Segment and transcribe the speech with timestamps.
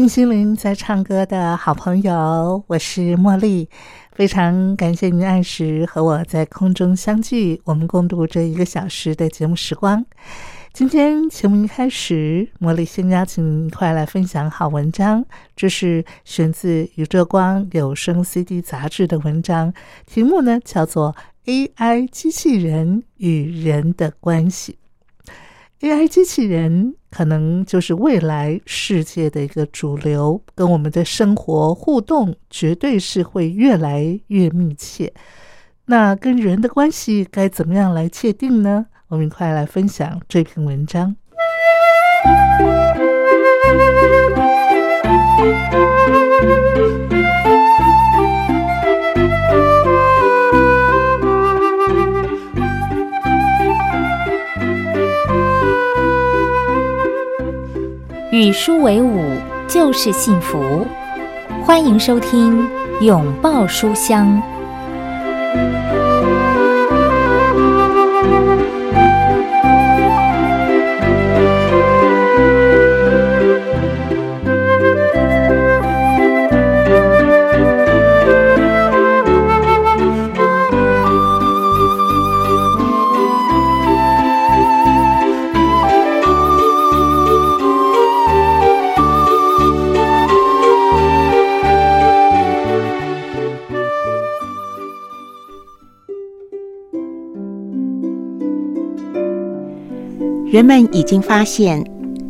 [0.00, 3.68] 听心灵在唱歌的好朋友，我是茉莉。
[4.12, 10.02] 非常感谢您按时和我在空中相聚，我们共度这一个小时的节目时光。
[10.72, 15.22] 今天节目一开始，茉莉先邀请您一块来分享好文章，
[15.54, 19.70] 这是选自《宇宙光有声 CD 杂志》的文章，
[20.06, 21.14] 题目呢叫做
[21.76, 24.72] 《AI 机器人与人的关系》。
[25.80, 35.10] AI 机器人可能就是未来世界的一个主流，跟我们的生活互动绝对是会越来越密切。
[35.86, 38.84] 那跟人的关系该怎么样来界定呢？
[39.08, 41.16] 我们一块来分享这篇文章。
[58.40, 59.22] 与书为伍
[59.68, 60.86] 就是幸福，
[61.62, 62.66] 欢迎收听
[63.04, 64.28] 《拥抱书香》。
[100.50, 101.80] 人们已经发现，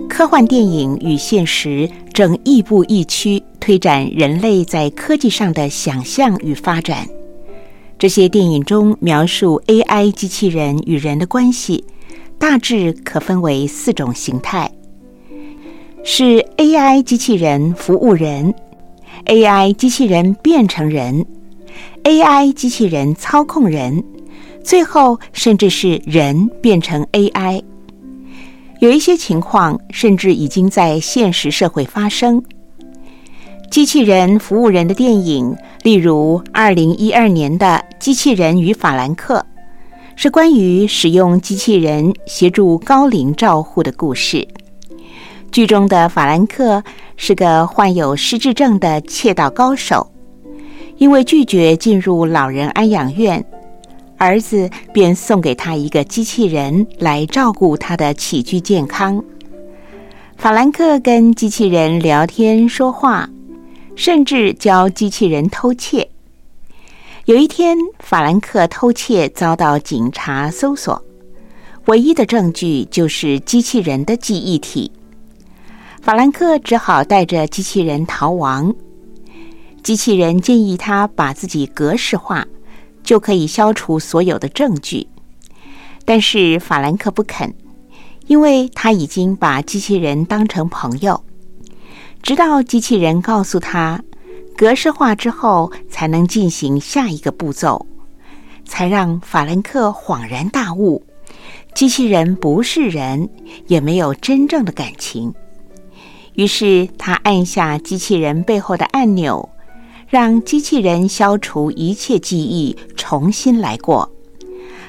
[0.06, 7.08] 科幻电影与现实正亦步亦趋，推展人类在科技上的想象与发展。
[7.98, 11.82] 这些电影中描述 AI 机器人与人的关系，
[12.38, 14.70] 大致可分为四种形态：
[16.04, 18.54] 是 AI 机器人服务人
[19.24, 21.24] ，AI 机器人变成人
[22.04, 24.04] ，AI 机器人操控人，
[24.62, 27.62] 最后甚至是人变成 AI。
[28.80, 32.42] 有一些情况甚至已经在现实社会发生。
[33.70, 37.66] 机器人服务人的电影，例如二零一二年的
[37.98, 39.38] 《机器人与法兰克》，
[40.16, 44.48] 是关于使用机器人协助高龄照护的故事。
[45.52, 46.82] 剧中的法兰克
[47.16, 50.10] 是个患有失智症的窃盗高手，
[50.96, 53.44] 因为拒绝进入老人安养院。
[54.20, 59.24] 儿子便送给他一个机器人来照顾他的起居健康。
[60.36, 63.30] 法兰克跟机器人聊天说话，
[63.96, 66.06] 甚至教机器人偷窃。
[67.24, 71.02] 有一天，法兰克偷窃遭到警察搜索，
[71.86, 74.92] 唯一的证据就是机器人的记忆体。
[76.02, 78.74] 法兰克只好带着机器人逃亡。
[79.82, 82.46] 机器人建议他把自己格式化。
[83.02, 85.08] 就可以消除所有的证据，
[86.04, 87.54] 但是法兰克不肯，
[88.26, 91.24] 因为他已经把机器人当成朋友。
[92.22, 94.02] 直到机器人告诉他，
[94.56, 97.86] 格式化之后才能进行下一个步骤，
[98.64, 101.02] 才让法兰克恍然大悟：
[101.74, 103.28] 机器人不是人，
[103.66, 105.34] 也没有真正的感情。
[106.34, 109.48] 于是他按下机器人背后的按钮。
[110.10, 114.10] 让机器人消除一切记忆，重新来过，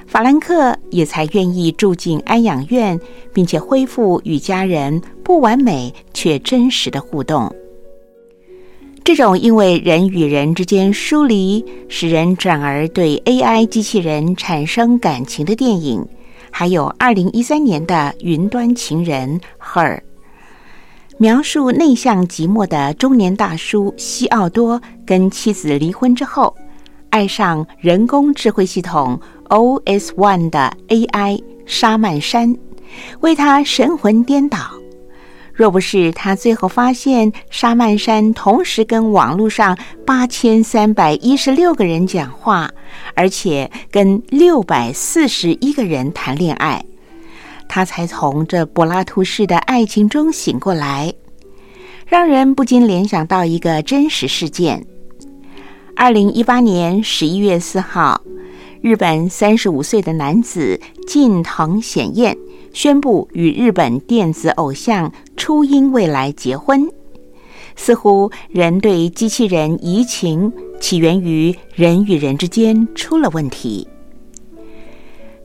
[0.08, 3.00] 法兰克也才愿意住进安养院，
[3.32, 7.56] 并且恢复与家人不完美却真实的互动。
[9.04, 16.04] 这种因为人与人之间疏离，使人转而对 AI 机器人产生感情的电影，
[16.50, 20.02] 还有二零一三年的《云端情人》Her，
[21.22, 26.58] 描述内向寂寞的中年大叔西奥多跟妻子离婚之后，
[27.12, 32.58] 爱上人工智慧系统 OS One 的 AI 沙曼山，
[33.20, 34.58] 为他神魂颠倒。
[35.54, 42.68] 若不是他最后发现沙曼山同时跟网络上八千三百一十六个人讲话，
[43.14, 46.84] 而且跟六百四十一个人谈恋爱，
[47.74, 51.14] 他才从这柏拉图式的爱情中醒过来，
[52.06, 54.86] 让人不禁联想到一个真实事件：
[55.96, 58.22] 二零一八年十一月四号，
[58.82, 62.38] 日本三十五岁的男子近藤显彦。
[62.74, 66.90] 宣布与日本电子偶像初音未来结婚，
[67.78, 70.52] 似乎人对机器人移情
[70.82, 73.88] 起源于人与人之间出了问题。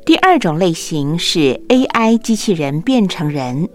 [0.06, 3.68] 第二种类型是 AI 机器人变成人。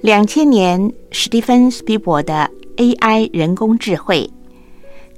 [0.00, 4.30] 两千年，史蒂芬·斯皮伯的 AI 人工智慧，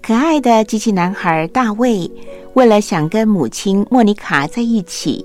[0.00, 2.10] 可爱的机器男孩大卫，
[2.54, 5.22] 为了想跟母亲莫妮卡在一起。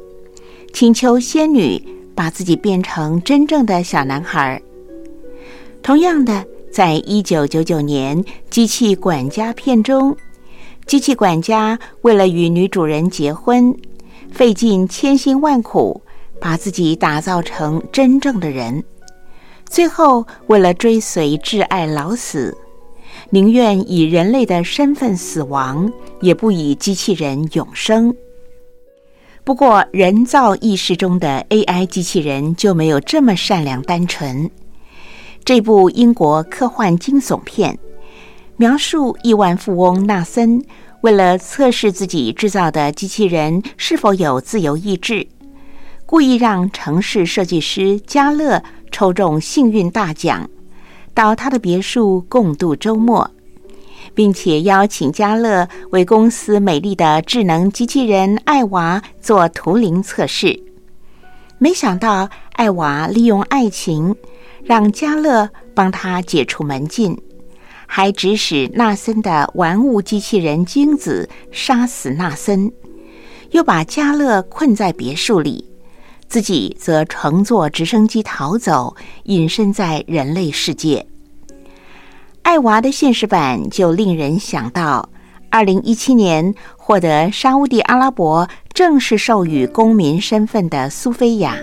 [0.74, 1.82] 请求仙女
[2.14, 4.62] 把自己变成真正的小男孩。
[5.82, 10.18] 同样的，在一九九九年《机器管家》片中，
[10.86, 13.74] 机器管家为了与女主人结婚，
[14.36, 16.02] 费尽千辛万苦，
[16.42, 18.84] 把自己打造成真正的人。
[19.70, 22.56] 最后，为了追随挚爱老死，
[23.30, 25.90] 宁愿以人类的身份死亡，
[26.20, 28.14] 也不以机器人永生。
[29.46, 34.52] 不过，人造意识中的 AI 机器人就没有这么善良单纯。
[35.46, 37.80] 这部英国科幻惊悚片
[38.58, 40.62] 描述亿万富翁纳森
[41.06, 45.28] 为了测试自己制造的机器人是否有自由意志，
[46.04, 50.50] 故意让城市设计师加勒抽中幸运大奖，
[51.14, 53.30] 到他的别墅共度周末。
[54.16, 60.60] 并且邀请加乐为公司美丽的智能机器人艾娃做图灵测试。
[61.60, 64.16] 没想到艾娃利用爱情，
[64.64, 67.16] 让加乐帮他解除门禁，
[67.88, 72.72] 还指使纳森的玩物机器人精子杀死纳森，
[73.52, 75.70] 又把加乐困在别墅里，
[76.28, 81.06] 自己则乘坐直升机逃走，隐身在人类世界。
[82.42, 85.10] 艾娃的现实版就令人想到，
[85.50, 91.58] 二零一七年获得沙地阿拉伯正式授予公民身份的苏菲亚。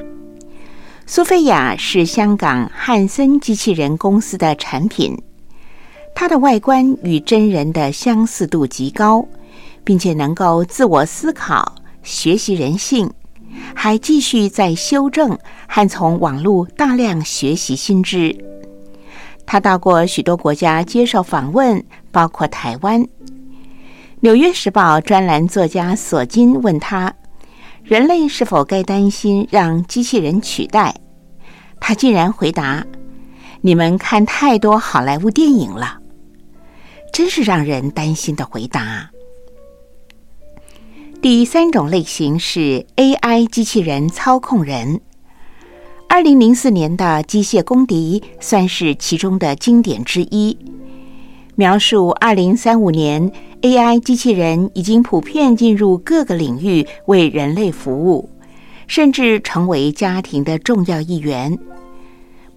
[1.05, 5.21] 苏菲亚是香港汉森机器人公司的产品，
[6.15, 9.27] 它的外观与真人的相似度极高，
[9.83, 13.11] 并且能够自我思考、学习人性，
[13.75, 15.37] 还继续在修正
[15.67, 18.37] 和从网络大量学习新知。
[19.45, 23.03] 他到过许多国家接受访问，包括台湾。
[24.21, 27.13] 《纽约时报》专栏作家索金问他
[27.83, 30.95] ：“人类是否该担心让机器人取代？”
[31.81, 32.87] 他竟然回答
[33.63, 35.99] ：“你们看太多好莱坞电影了。”
[37.13, 39.11] 真是让人担心的回答。
[41.21, 45.01] 第三种类型是 AI 机器人操控人。
[46.09, 50.59] 二零零四年的《机械公敌》算是其中的经典之一，
[51.55, 53.31] 描述二零三五年
[53.63, 58.29] AI 机器人已经普遍进入各个领域为人类服务，
[58.87, 61.59] 甚至成为家庭的重要一员。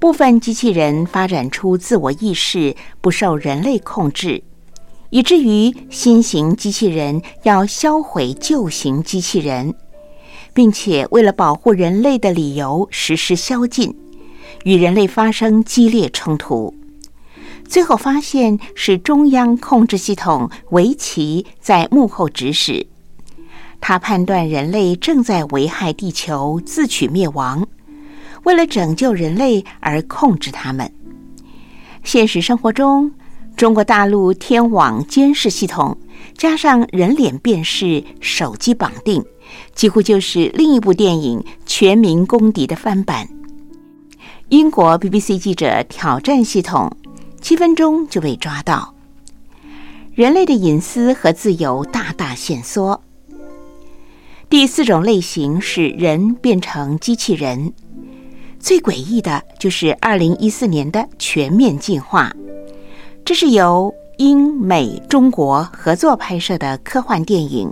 [0.06, 4.44] 部分机器人发展出自我意识，不受人类控制，
[5.10, 9.74] 以至于新型机器人要销毁旧型机器人。
[10.54, 13.98] 并且为了保护人类的理由实施宵禁，
[14.64, 16.76] 与人类发生激烈冲突。
[17.68, 22.86] 最后发现是中央控制系统围棋在幕后指使，
[23.82, 27.68] 他判断人类正在危害地球，自取灭亡，
[28.46, 30.92] 为了拯救人类而控制他们。
[32.04, 33.12] 现实生活中，
[33.56, 35.98] 中国大陆天网监视系统
[36.38, 39.24] 加上人脸辨识、手机绑定。
[39.74, 43.30] 几乎就是另一部电影《全民公敌》的翻版。
[44.50, 46.92] 英国 BBC 记者挑战系统，
[47.42, 48.96] 七分钟就被抓到，
[50.14, 53.02] 人类的隐私和自由大大限缩。
[54.50, 57.72] 第四种类型是人变成机器人，
[58.66, 62.36] 最诡异的就是二零一四年的全面进化，
[63.24, 67.72] 这是由英美中国合作拍摄的科幻电影。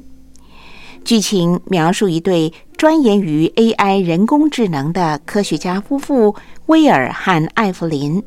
[1.04, 6.36] 剧情描述一对专研于 AI 人工智能的科学家夫妇
[6.68, 8.22] 威尔和艾弗林，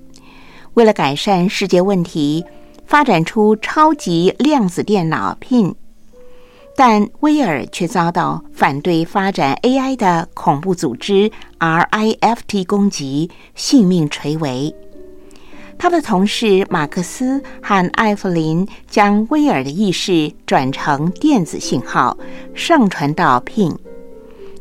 [0.75, 2.45] 为了改善世界问题，
[2.85, 5.77] 发展出超级量子电脑 PIN，
[6.77, 14.75] 但威尔却遭到反对发展 AI 的恐怖组织 RIFT 攻击，性命垂危。
[15.79, 22.17] 他的同事马克思和艾弗林将威尔的意识转成电子信号，
[22.55, 23.77] 上传到 PIN，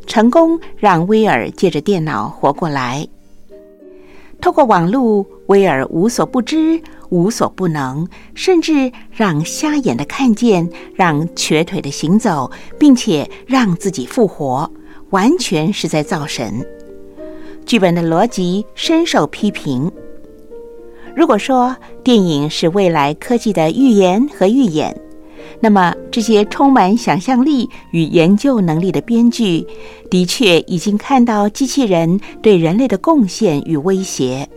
[0.06, 3.06] 成功让威尔借着电脑活过来。
[4.40, 14.70] 透过网络，威尔无所不知、无所不能，甚至让瞎眼的看见，让瘸腿的行走，并且让自己复活，
[15.10, 16.64] 完全是在造神。
[17.64, 19.90] 剧本的逻辑深受批评。
[21.16, 21.74] 如果说
[22.04, 25.00] 电影是未来科技的预言和预演，
[25.60, 29.66] 那么这些充满想象力与研究能力的编剧，
[30.10, 34.48] 的确已经看到机器人对人类的贡献与威胁。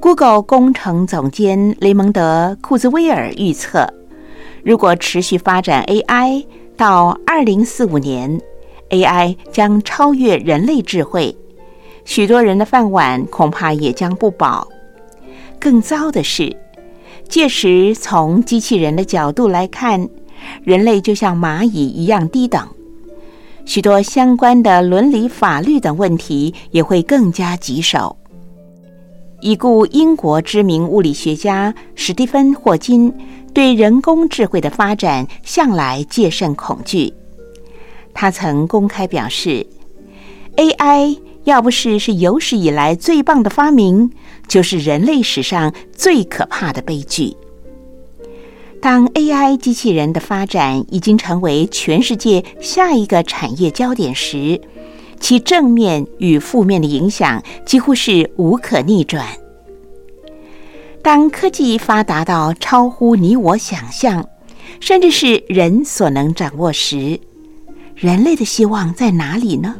[0.00, 3.86] Google 工程总监雷蒙德·库兹威尔预测，
[4.62, 6.46] 如果持续发展 AI，
[6.76, 8.40] 到二零四五年
[8.88, 11.36] ，AI 将超越人类智慧，
[12.06, 14.66] 许多人的饭碗恐怕也将不保。
[15.58, 16.56] 更糟的是，
[17.30, 20.08] 届时从机器人的角度来看，
[20.64, 22.66] 人类就像蚂蚁一样低等，
[23.64, 28.16] 许多相关的伦理、法律等问题也会更加棘手。
[29.40, 33.14] 已故英国知名物理学家史蒂芬·霍金
[33.54, 37.14] 对人工智慧的发展向来戒慎恐惧，
[38.12, 39.64] 他曾公开表示
[40.56, 44.10] ：“AI。”要不是是有史以来最棒的发明，
[44.46, 47.36] 就是人类史上最可怕的悲剧。
[48.82, 54.60] 当 AI 机器人的发展已经成为全世界下一个产业焦点时，
[55.18, 59.26] 其正面与负面的影响几乎是无可逆转。
[61.02, 64.26] 当科技发达到超乎你我想象，
[64.80, 67.20] 甚至是人所能掌握时，
[67.94, 69.74] 人类的希望在哪里呢？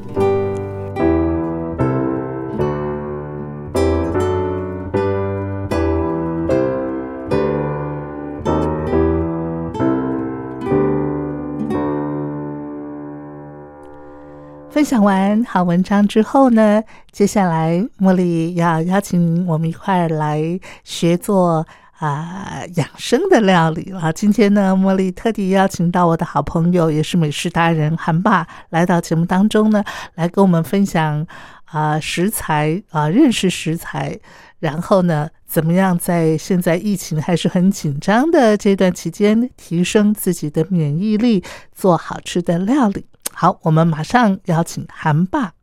[14.81, 16.83] 分享完好文章之后呢，
[17.13, 21.67] 接下来茉莉要邀请我们一块来学做
[21.99, 24.11] 啊养生的料理了。
[24.15, 29.85] 今天呢，茉莉特地邀请到我的好朋友，也是美食达人韩爸来到节目当中呢，
[30.15, 31.27] 来跟我们分享
[31.67, 34.19] 啊食材啊认识食材，
[34.61, 41.43] 然后呢，怎么样在现在疫情还是很紧张的这段期间，提升自己的免疫力，
[41.75, 43.05] 做好吃的料理。
[43.33, 45.55] 好，我们马上邀请韩爸。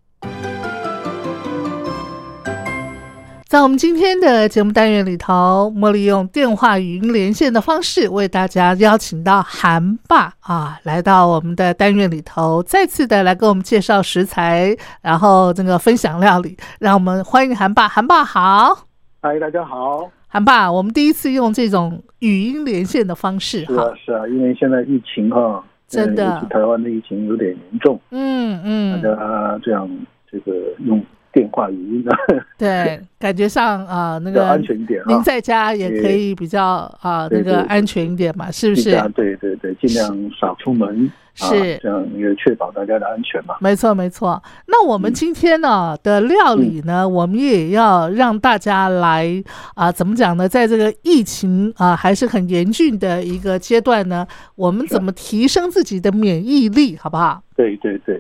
[3.48, 16.58] 在我们今天的节目单元里头，茉莉用电话语音连线的方式为大家邀请到韩爸啊，来到我们的单元里头，再次的来给我们介绍食材，然后这个分享料理。
[16.78, 18.87] 让我们欢迎韩爸，韩爸好。
[19.30, 25.62] 嗨，大家好，韩爸，我们第一次用这种语音连线的方式，是啊，是啊，因为现在疫情哈。
[25.86, 28.00] 真的，台湾的疫情有点严重。
[28.12, 29.90] 嗯嗯，大家这样
[30.32, 30.54] 这个
[30.86, 31.04] 用
[31.34, 32.16] 电话语音的，
[32.58, 35.04] 对， 感觉上啊那个安全一点。
[35.06, 36.64] 您在家也可以比较
[37.02, 38.92] 啊那个安全一点嘛，是不是？
[39.14, 41.12] 对对对，尽量少出门。
[41.38, 43.56] 是这样，也确保大家的安全嘛。
[43.62, 44.42] 没错，没错。
[44.66, 49.44] 那我们今天呢的料理呢，我们也要让大家来
[49.76, 50.50] 啊，怎么讲呢？
[50.50, 54.26] 在这个疫情啊还是很严峻的一个阶段呢，
[54.56, 57.44] 我们怎么提升自己的免疫力，好不好？
[57.56, 58.20] 对对对。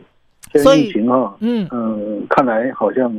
[0.61, 3.11] 所以疫情啊，嗯嗯，看来好像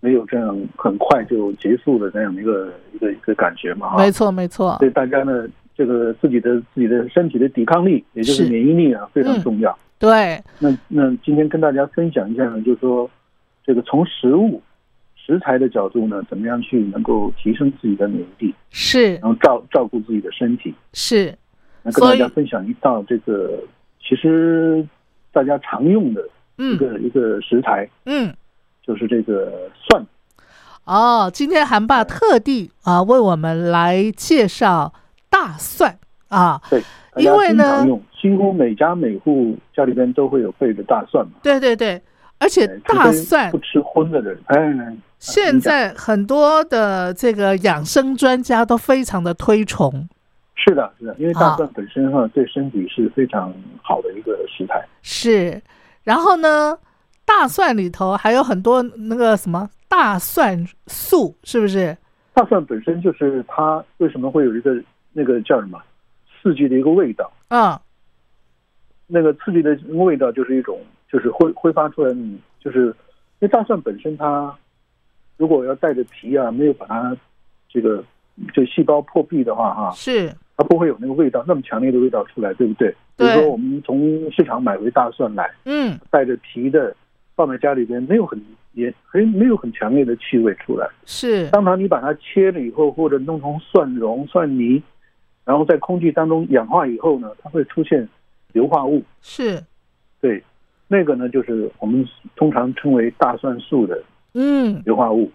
[0.00, 3.94] 没有这样很快就结束的那样一个一个一个感觉嘛。
[3.98, 4.76] 没错，没错。
[4.78, 5.46] 所以大家呢。
[5.76, 9.76] 这个自己的自己的身体的抵抗力，也就是免疫力啊，非常重要。
[9.98, 13.10] 对，那那今天跟大家分享一下呢，就是说，
[13.64, 14.62] 这个从食物
[15.16, 18.54] 食材的角度呢，怎么样去能够提升自己的免疫力？
[18.70, 20.74] 是，然后照照顾自己的身体。
[20.92, 21.34] 是，
[21.82, 23.58] 那跟大家分享一道这个，
[24.00, 24.86] 其实
[25.32, 26.22] 大家常用的
[26.56, 28.34] 一个一个食材，嗯，
[28.86, 30.04] 就是这个蒜。
[30.84, 34.92] 哦，今天韩爸特地啊为我们来介绍。
[35.34, 35.98] 大蒜
[36.28, 36.80] 啊，对，
[37.16, 37.84] 因为呢，
[38.22, 41.32] 几乎每家每户家里边都会有备的大蒜嘛。
[41.42, 42.00] 对对对，
[42.38, 50.08] 而且大蒜不吃荤的人，哎，现在很多的这个养生专家都非常的推崇。
[50.54, 54.80] 是的，是的，因为大蒜本身哈对身体是非常好的一个食材。
[55.02, 55.60] 是，
[56.04, 56.78] 然后呢，
[57.24, 61.96] 大蒜里头还有很多那个什么大蒜素，是不是？
[62.32, 64.74] 大蒜本身就是它为什么会有一个
[65.14, 65.80] 那个叫什么
[66.42, 67.80] 刺激的一个味道啊？
[69.06, 70.78] 那个刺激的味道就是一种，
[71.10, 72.14] 就是挥挥发出来，
[72.60, 72.94] 就是因
[73.40, 74.54] 为大蒜本身它
[75.36, 77.16] 如果要带着皮啊，没有把它
[77.68, 78.04] 这个
[78.52, 82.94] 就细胞破壁的话，哈，是它不会有那个味道那么强烈的味道出来，对不对？
[83.16, 86.94] 比如说我们从市场买回大蒜来，嗯，带着皮的
[87.36, 88.42] 放在家里边，没有很
[88.72, 90.88] 也很没有很强烈的气味出来。
[91.04, 94.82] 是，当它你把它切了以后，或者弄成蒜蓉、蒜泥，
[95.44, 98.08] 然后在空气当中氧化以后呢，它会出现。
[98.52, 99.02] 硫化物。
[99.20, 99.60] 是，
[100.20, 100.40] 对，
[100.86, 104.00] 那个呢，就是我们通常称为大蒜素的，
[104.34, 105.28] 嗯，硫化物，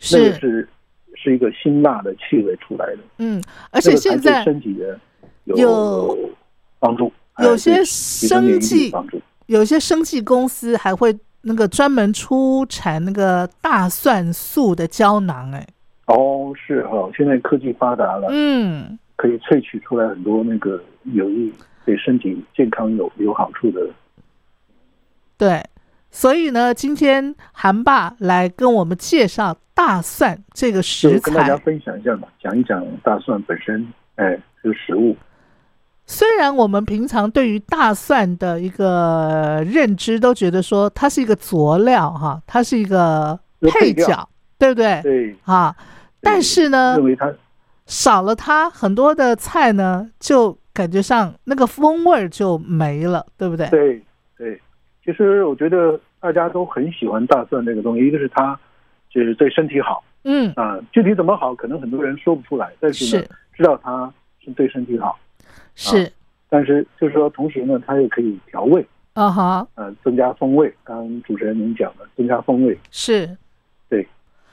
[0.00, 0.34] 是。
[0.34, 0.68] 是
[1.14, 4.98] 是一个辛辣的气味出来的，嗯，而且现在身体的
[5.44, 6.18] 有
[6.78, 8.90] 帮助，有些生计
[9.46, 15.64] 有些生计公司还会那个专门出产那个大蒜素的胶囊，哎，
[16.06, 21.52] 哦，是哈，现在科技发达了，嗯，可以萃取出来很多那个有益。
[21.84, 23.80] 对身体健康有有好处的，
[25.36, 25.60] 对，
[26.12, 35.16] 所以呢，今天韩爸来跟我们介绍大蒜这个食材，跟大家分享一下嘛，讲一讲大蒜本身，哎，这个食物。
[36.06, 45.00] 虽然我们平常对于大蒜的一个认知，都觉得说它是一个佐料哈，它是一个配角，对不对？
[45.02, 45.74] 对，啊，
[46.20, 47.34] 但是呢，认为它
[47.86, 50.58] 少了它，很多的菜呢就。
[50.74, 53.68] 感觉上那个风味儿就没了，对不对？
[53.68, 54.02] 对
[54.38, 54.58] 对，
[55.04, 58.58] 其实我觉得大家都很喜欢大蒜这个东西，一个是它
[59.10, 64.10] 就是对身体好，嗯啊，具体怎么好，可能很多人说不出来，但是呢，知道它
[64.42, 65.18] 是对身体好，
[65.74, 66.10] 是。
[66.48, 70.72] 但是就是说，同时呢，它也可以调味，啊哈，呃，增加风味。
[70.84, 73.28] 刚刚主持人您讲的，增加风味是，
[73.90, 74.08] 对，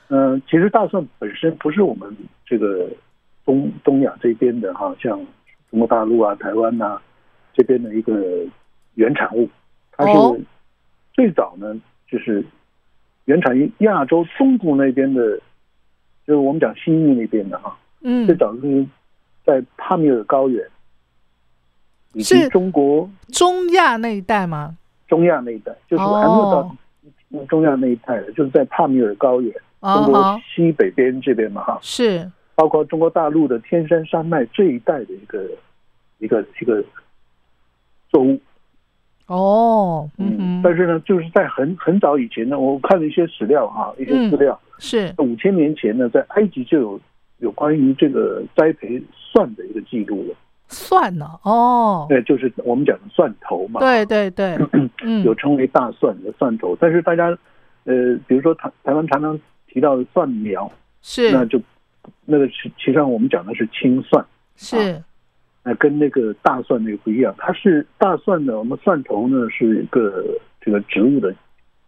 [0.08, 2.14] 嗯，其实大蒜本身不是我们
[2.44, 2.90] 这个
[3.44, 5.18] 东东亚这边的哈，像。
[5.70, 7.00] 中国大陆啊，台湾呐，
[7.54, 8.44] 这边的一个
[8.96, 9.48] 原产物，
[9.92, 10.40] 它是
[11.12, 12.44] 最早呢，就是
[13.26, 15.36] 原产于亚洲中部那边的，
[16.26, 17.78] 就是我们讲西域那边的哈。
[18.00, 18.26] 嗯。
[18.26, 18.84] 最早是
[19.46, 20.68] 在帕米尔高原，
[22.14, 24.76] 以及中国中亚那一带吗？
[25.06, 26.76] 中亚那一带，就是我还没有到
[27.48, 31.78] 中亚那一带的，就是在帕米尔高原，中国西北边这边嘛哈。
[31.80, 32.28] 是。
[32.60, 35.42] 包括中国大陆的天山山脉这一带的一个
[36.18, 36.84] 一个一个
[38.10, 38.38] 作物
[39.28, 47.00] 哦，嗯，嗯但是呢，就是在很很早以前呢，我看了一些史料哈，一些资料是五千年前呢，在埃及就有
[47.38, 50.34] 有关于这个栽培蒜的一个记录了。
[50.68, 51.30] 蒜呢？
[51.44, 53.80] 哦，对，就是我们讲的蒜头嘛。
[53.80, 54.58] 对对对，
[55.02, 57.28] 嗯，有称为大蒜的蒜头，但是大家
[57.84, 60.70] 呃，比如说台台湾常常提到的蒜苗，
[61.00, 61.58] 是那就。
[62.24, 64.24] 那个实其实上我们讲的是青蒜，
[64.56, 65.02] 是，
[65.62, 67.34] 那跟那个大蒜那个不一样。
[67.38, 70.24] 它是大蒜呢，我们蒜头呢是一个
[70.60, 71.34] 这个植物的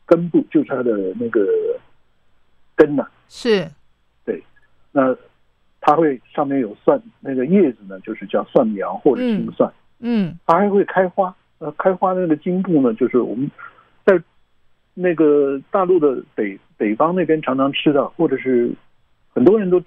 [0.04, 1.46] 根部，就是它的那个
[2.74, 3.06] 根呐。
[3.28, 3.66] 是，
[4.24, 4.42] 对，
[4.90, 5.16] 那
[5.80, 9.72] 它会上面有蒜，那个叶子呢就是叫蒜苗或者青蒜。
[10.00, 13.50] 嗯，它还会开花，呃，开花的那个茎部呢，就是我们
[14.04, 14.20] 在
[14.94, 18.70] 那个大陆的北北方那边常常吃的，或者是。
[19.34, 19.82] 很多人都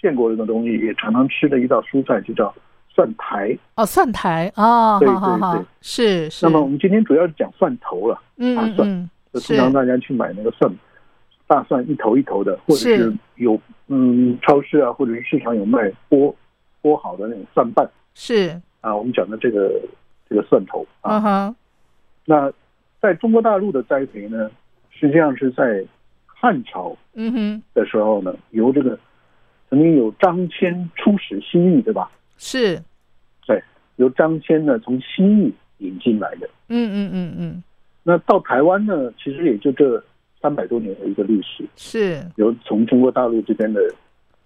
[0.00, 2.52] 见过这个东西，也常常吃的一道蔬菜就叫
[2.88, 3.56] 蒜苔。
[3.76, 6.44] 哦，蒜苔啊，对对对，是是。
[6.44, 8.20] 那么我们今天主要是讲蒜头了，
[8.56, 9.10] 大蒜。
[9.32, 10.70] 就通常大家去买那个蒜，
[11.46, 16.34] 大蒜一头一头的，或者是有嗯超市啊，或者是市场有卖剥
[16.82, 17.88] 剥好的那种蒜瓣。
[18.14, 19.80] 是啊，我们讲的这个
[20.28, 21.20] 这个蒜头啊。
[21.20, 21.54] 哈。
[22.24, 22.52] 那
[23.00, 24.50] 在中国大陆的栽培呢，
[24.90, 25.84] 实际上是在。
[26.38, 28.98] 汉朝，嗯哼，的时候呢，由这个
[29.70, 32.10] 曾经有张骞出使西域，对吧？
[32.36, 32.78] 是，
[33.46, 33.60] 对，
[33.96, 36.46] 由张骞呢从西域引进来的。
[36.68, 37.62] 嗯嗯嗯嗯。
[38.02, 40.04] 那到台湾呢，其实也就这
[40.42, 41.66] 三百多年的一个历史。
[41.74, 43.80] 是，由从中国大陆这边的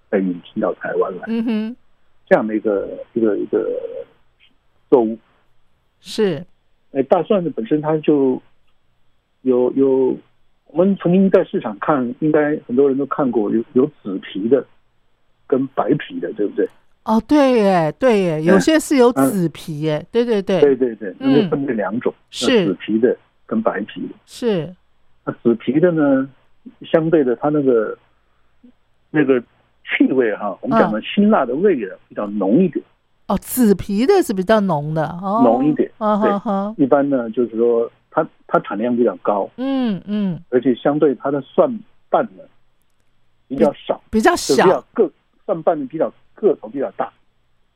[0.09, 1.25] 被引进到台湾来。
[1.27, 1.77] 嗯哼，
[2.29, 3.69] 这样的一个一个一个
[4.89, 5.19] 作物。
[6.01, 6.47] 是，
[6.93, 8.41] 哎，大蒜呢本身它就
[9.43, 10.17] 有有。
[10.73, 14.65] 我们曾经在市场看，应该很多人都看过，有有紫皮的，
[15.47, 16.69] 跟白皮的，对不对？
[17.05, 24.15] 哦，对耶，对耶，有些是有紫皮耶，对对对，对对对，那就分这两种，是紫皮的跟白皮的。
[24.27, 24.73] 是，
[25.25, 26.29] 那紫皮的呢，
[26.83, 27.97] 相对的，它那个
[29.11, 29.41] 那个
[29.85, 32.85] 气味哈，我们讲的辛辣的味道比较浓一点。
[33.27, 35.91] 哦，紫皮的是比较浓的，哦浓一点。
[35.99, 37.91] 啊一般呢，就是说。
[38.11, 42.43] 它它产量比较高，嗯嗯，而且相对它的蒜瓣呢，
[43.47, 44.85] 比较少，比较就比较小。
[44.95, 45.11] 个
[45.47, 47.13] 蒜瓣的比较个头比较大，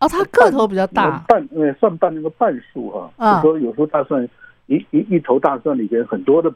[0.00, 3.36] 哦，它个头比较大那个瓣呃蒜瓣那个瓣数哈、啊。
[3.36, 4.28] 有时候有时候大蒜
[4.66, 6.52] 一一一头大蒜里边很多的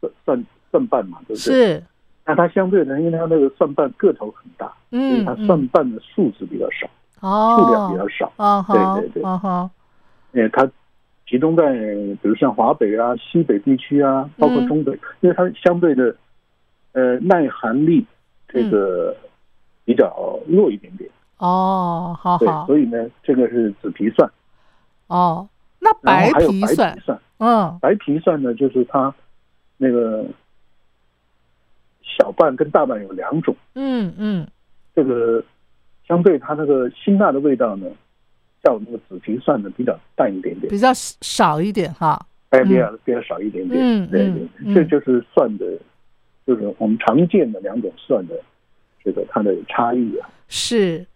[0.00, 1.76] 蒜蒜蒜瓣嘛，对不对？
[1.76, 1.84] 是，
[2.24, 5.36] 那它相对的，因为它那个蒜瓣个头很大，所以它嗯。
[5.40, 6.88] 嗯蒜瓣的数字比较少，
[7.20, 8.32] 哦，数量比较少。
[8.36, 9.22] 哦，对对对。
[9.22, 9.70] 哦
[10.52, 10.70] 它
[11.30, 11.72] 集中在
[12.20, 14.90] 比如像华北啊、西北地区啊，包括嗯中北，
[15.20, 16.12] 因为它相对的
[16.90, 18.04] 呃耐寒力
[18.48, 19.16] 这个
[19.84, 21.08] 比较弱一点点。
[21.38, 24.28] 哦，好对，好，所以呢，这个是紫皮蒜，
[25.06, 27.20] 哦，那然白皮蒜皮，蒜。
[27.38, 29.14] 嗯，白皮蒜呢，就是它
[29.76, 30.26] 那个
[32.02, 34.48] 小瓣跟大瓣有两种，嗯嗯，
[34.96, 35.42] 这个
[36.08, 37.86] 相对它那个辛辣的味道呢，
[38.62, 42.20] 较那个紫皮蒜的比较淡一点点，比较少一点哈，
[42.50, 43.80] 哎，比较比较少一点点。
[43.80, 45.66] 嗯对嗯对，这就是蒜的，
[46.46, 48.34] 就是我们常见的两种蒜的
[49.04, 50.28] 这个它的差异啊。
[50.48, 51.06] 是。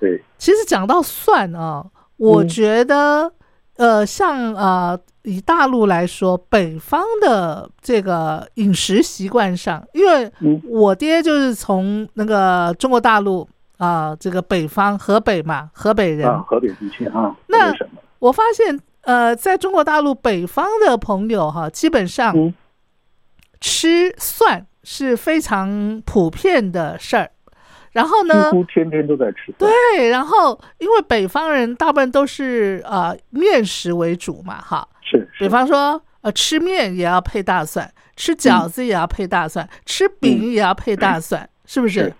[0.00, 1.84] 对，其实讲到蒜啊，
[2.16, 2.48] 我嗯。
[2.48, 3.32] 觉得，
[3.76, 10.60] 呃，像呃，以大陆来说，北方的这个饮食习惯上，因为嗯。
[10.68, 17.72] 我爹就是从那个中国大陆啊、这个北方河北嘛，河北人，啊，河北地区啊，那？
[18.20, 22.54] 我发现，呃，在中国大陆北方的朋友哈，基本上嗯
[23.60, 27.30] 吃蒜是非常普遍的事儿。
[27.92, 29.52] 然后呢几，乎天天都在吃。
[29.58, 42.14] 对，然后因为北方人大部分都是呃面食为主嘛，哈，是是比方说呃吃面也要配大蒜，吃饺子也要配大蒜，吃饼也要配大蒜，是不是是？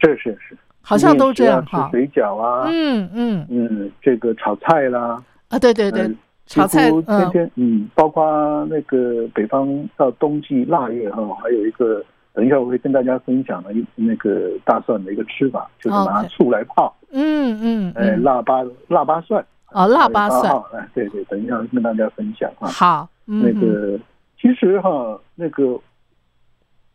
[0.00, 1.88] 是是是，好像都这样哈。
[1.90, 3.46] 水饺啊，嗯嗯。
[3.50, 7.30] 嗯，这个炒菜啦，啊，对对对嗯，炒菜天嗯。
[7.30, 22.68] 天嗯，包括那个北方到冬季腊月哈，还有一个，等一下我会跟大家分享的一那个大蒜的一个吃法，就是拿醋来泡，嗯嗯哎，嗯，腊八腊八蒜，哦，腊八蒜，号，哎，对对，等一下跟大家分享啊。
[22.68, 23.98] 好，嗯那个
[24.40, 25.78] 其实哈，那个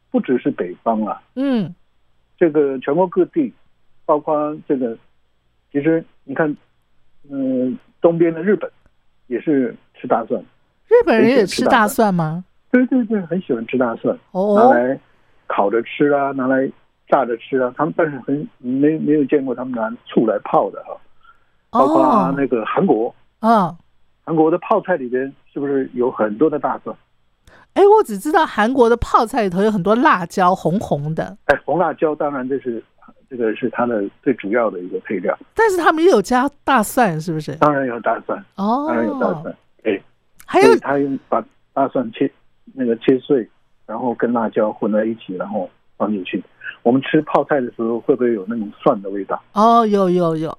[0.10, 1.74] 不只是北方啊，嗯
[2.38, 3.54] 这个全国各地，
[4.06, 4.98] 包括这个，
[5.72, 6.56] 其实你看，
[7.30, 8.70] 嗯、东边的日本
[9.28, 10.42] 也是吃大蒜，
[10.88, 12.14] 日本人也吃大蒜。
[12.14, 12.44] 吗？
[12.72, 15.00] 对对对，很喜欢吃大蒜，拿哦，来
[15.48, 16.70] 烤着吃啊，拿来
[17.08, 17.74] 炸着吃啊。
[17.78, 20.98] 他们但是很没没有见过他们拿醋来泡的哈，
[21.70, 23.74] 包括哦，那个韩国，嗯，
[24.26, 26.94] 韩国的泡菜里边是不是有很多的大蒜？
[27.76, 32.84] 哎，我只知道韩国的泡菜里头有很多辣椒，红红的，哎，红辣椒当然这是
[33.30, 37.56] 这个是它的最主要的一个配料，但是他们也有加大蒜，是不是？
[37.58, 40.02] 当然有大蒜，哦，当然有大蒜，哎。
[40.48, 42.32] 还有他用把大蒜切
[42.76, 43.50] 那个切碎，
[43.88, 46.42] 然后跟辣椒混在一起，然后放进去。
[46.84, 50.56] 我们吃泡菜的时候，会不会有那种蒜的味道哦，有有有，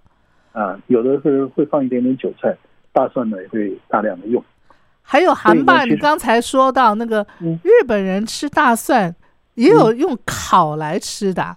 [0.50, 0.76] 啊？
[0.88, 2.52] 有的是会放一点点韭菜，
[2.92, 4.42] 大蒜呢也会大量的用。
[5.09, 7.59] 还有韩爸，你刚才说到那个嗯。
[7.62, 9.14] 日本人吃大蒜
[9.55, 11.57] 也有用烤来吃的啊，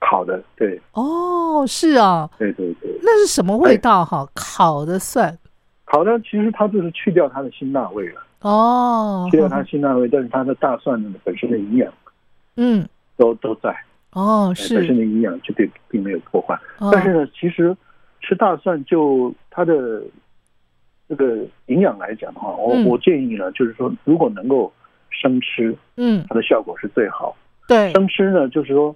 [0.00, 0.80] 烤的，对。
[0.92, 4.26] 哦，是哦，对对对，那是什么味道哈？
[4.34, 5.38] 烤的蒜，
[5.84, 11.92] 烤的其实它就是去掉它的辛辣味了，哦，去掉它辛辣味，但是它的大蒜呢本身的营养
[12.56, 13.76] 嗯，都都在，
[14.12, 14.74] 哦，是。
[14.74, 16.58] 本身，的营养就并并没有破坏。
[16.78, 16.88] 哦。
[16.90, 17.76] 但是呢，其实
[18.22, 20.02] 吃大蒜就它的
[21.08, 22.84] 这个营养来讲的话，我、嗯。
[22.86, 24.72] 我建议呢，就是说如果能够
[25.10, 27.36] 生吃，嗯，它的效果是最好。
[27.68, 28.94] 对，生吃呢，就是说，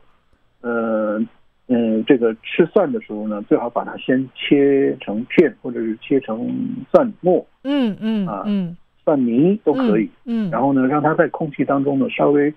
[0.60, 1.20] 呃
[1.68, 6.50] 嗯，这个吃蒜的时候呢，最好把它先切成片，或者是切成
[6.90, 10.10] 蒜末、嗯嗯啊嗯，蒜泥都可以。
[10.24, 12.52] 嗯，然后呢，让它在空气当中呢稍微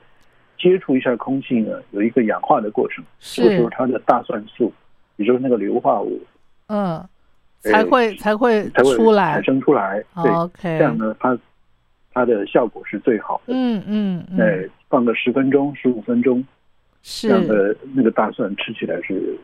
[0.58, 3.04] 接触一下空气呢，有一个氧化的过程。
[3.20, 4.74] 这个时候是，它的大蒜素，
[5.18, 6.20] 也就是那个硫化物，
[6.68, 7.08] 嗯，哎
[7.71, 10.04] 才会才会才会出来产生出来。
[10.21, 11.38] 对，，OK，这样呢，它
[12.13, 13.54] 它的效果是最好的。
[13.54, 16.43] 嗯嗯嗯，哎，放个十分钟、十五分钟，
[17.02, 19.38] 这样是的那个大蒜吃起来是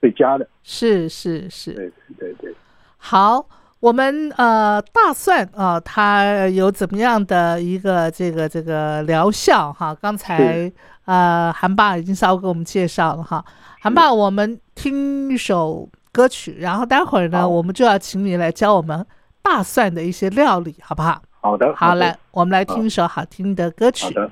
[0.00, 0.46] 最佳的。
[0.62, 2.54] 是是是，对对对，
[2.96, 3.46] 好，
[3.78, 9.94] 我们呃大蒜啊、它有怎么样的一个这个这个疗效哈？
[9.94, 10.70] 刚才
[11.04, 13.44] 呃韩爸已经稍微给我们介绍了哈。
[13.80, 19.06] 韩爸，我们听一首歌曲，然后待会儿呢，我们就要请你来教我们
[19.42, 21.22] 大蒜的一些料理，好不好？
[21.40, 24.04] 好的，好，的来，我们来听一首好听的歌曲。
[24.06, 24.30] 好的。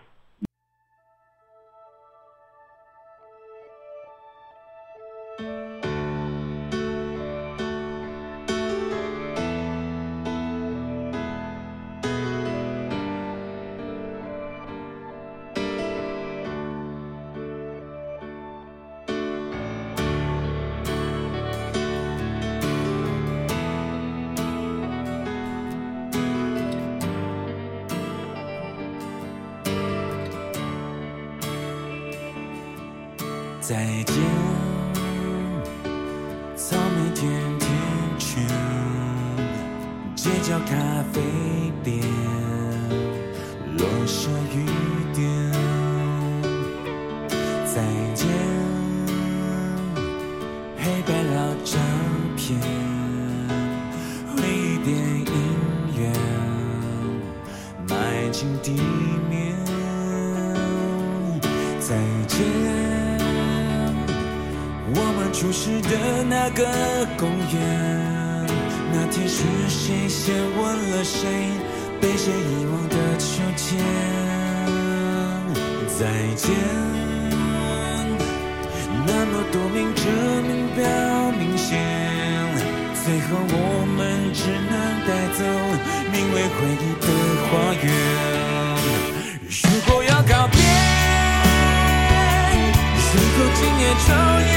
[93.98, 94.47] 今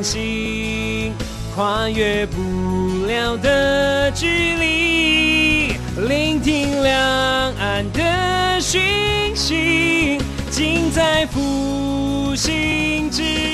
[0.00, 1.12] 唤醒，
[1.54, 5.74] 跨越不了的距离，
[6.08, 6.94] 聆听两
[7.56, 8.80] 岸的讯
[9.36, 10.16] 息，
[10.50, 13.50] 尽在复兴之音。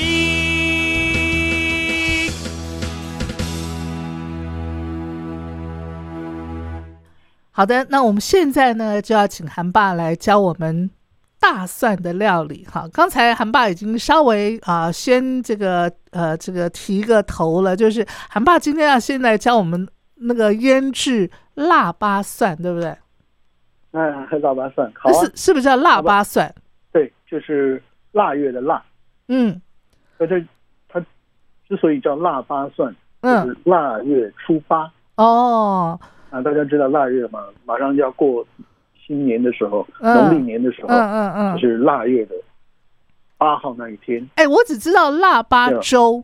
[7.51, 10.89] 好的，那我们现在呢就要请韩爸来教我们
[11.49, 12.65] 大蒜的料理。
[12.69, 22.93] 哈，刚才韩爸已经稍微啊、先这个呃这个提个头了，就是韩爸今天要现在教我们那个腌制腊八蒜，对不对？
[23.91, 26.53] 那腊八蒜好啊是，是不是叫腊八蒜？
[26.91, 27.81] 对，就是
[28.11, 28.83] 腊月的腊。
[29.29, 29.59] 嗯
[30.17, 30.43] 那这
[30.89, 30.99] 它
[31.67, 35.97] 之所以叫腊八蒜，就嗯是腊月初八哦
[36.29, 36.41] 啊。
[36.41, 38.45] 大家知道腊月嘛，马上就要过
[39.07, 40.13] 新年的时候，嗯。
[40.13, 41.57] 农历年的时候，嗯嗯嗯。
[41.57, 42.35] 就，是腊月的
[43.37, 46.21] 八号那一天，哎，我只知道腊八粥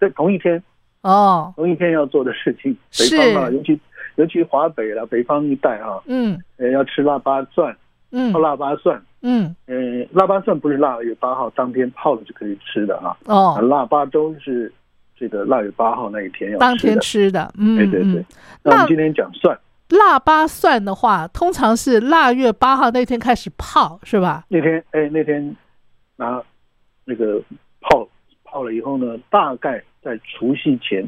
[0.00, 0.62] 在同一天，
[1.02, 2.74] 哦，同一天要做的事情。
[2.98, 3.78] 北方啊，尤其
[4.16, 6.40] 尤其华北了，北方一带啊，嗯。
[6.56, 7.76] 呃，要吃腊八蒜，
[8.10, 8.32] 嗯。
[8.32, 9.00] 泡腊八蒜。
[9.20, 9.54] 嗯。
[9.66, 9.74] 呃，
[10.12, 14.72] 腊八蒜不是腊月八号当天泡了就可以吃的啊，啊，哦，腊八粥是
[15.16, 16.98] 这个腊月八号那一天要当天。
[17.00, 18.24] 吃的，嗯对对对。
[18.64, 19.58] 那我们今天讲蒜，
[19.92, 24.44] 腊八蒜的话，通常是腊月八号那天开始泡，是吧？
[24.48, 25.54] 那天哎那天
[26.16, 26.42] 拿
[27.04, 27.40] 那个
[27.80, 28.08] 泡
[28.44, 31.06] 泡了以后呢，大概在除夕前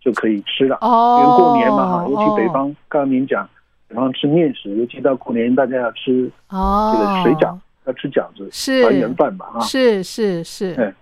[0.00, 0.76] 就可以吃了。
[0.80, 3.48] 哦，因为过年嘛哈，尤其北哦方，刚刚您讲，
[3.88, 9.60] 北方吃面食，尤其到过年大家要吃哦，这个水饺，要吃饺子，是团圆饭嘛哈。
[9.60, 10.92] 是是是哎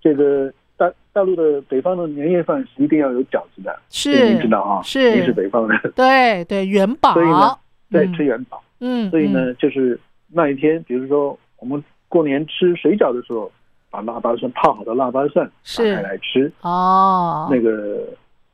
[0.00, 5.14] 这个大大陆的北方的年夜饭是一定要有饺子的，这个您知，道啊，是。
[5.14, 7.58] 您是北方人，对对，元宝，所以呢
[7.90, 8.14] 对，嗯。
[8.14, 8.62] 吃元宝。
[8.80, 13.50] 嗯，所以嗯，呢，就是那一天，比如说我们过年吃水饺的时候，
[13.90, 18.08] 把腊八蒜泡好的腊八蒜打是开来吃，哦，那个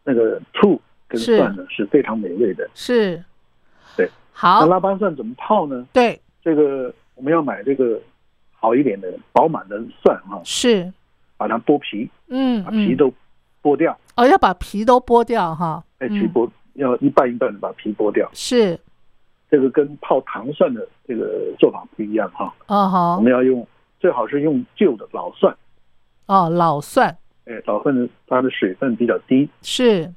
[0.04, 2.68] 那个醋跟蒜呢是非常美味的。
[2.74, 3.22] 是，
[3.96, 5.86] 对，好那好，腊八蒜怎么泡呢？
[5.94, 7.98] 对，这个我们要买这个
[8.52, 10.92] 好一点的饱满的蒜啊，是，
[11.38, 13.10] 把它剥皮，嗯嗯，把皮都
[13.62, 16.20] 剥掉，哦，要把皮都剥掉哈，哎，嗯。
[16.20, 18.28] 皮剥要一半一半的把皮剥掉。
[18.34, 18.78] 是，
[19.50, 23.66] 这个跟泡糖蒜的这个做法不一样哈，我哦好，我们要用
[23.98, 25.56] 最好是用旧的老蒜，
[26.26, 27.16] 哦，老蒜。
[27.46, 29.48] 哎，老蒜的它的水分比较低。
[29.62, 30.12] 是，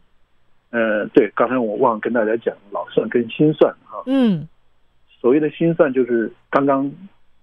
[0.71, 4.47] 呃，对，刚才我忘了跟大家讲，老蒜跟新蒜哈，嗯，
[5.19, 6.91] 所谓的新蒜就是刚刚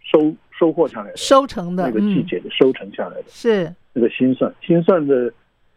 [0.02, 4.52] 收收获下来的收成的那个季嗯节的收成下来的是，那个新蒜。
[4.60, 5.32] 新蒜的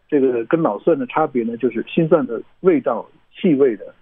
[0.10, 3.94] 这个跟老蒜的差别呢，就是新蒜的味道、气味的，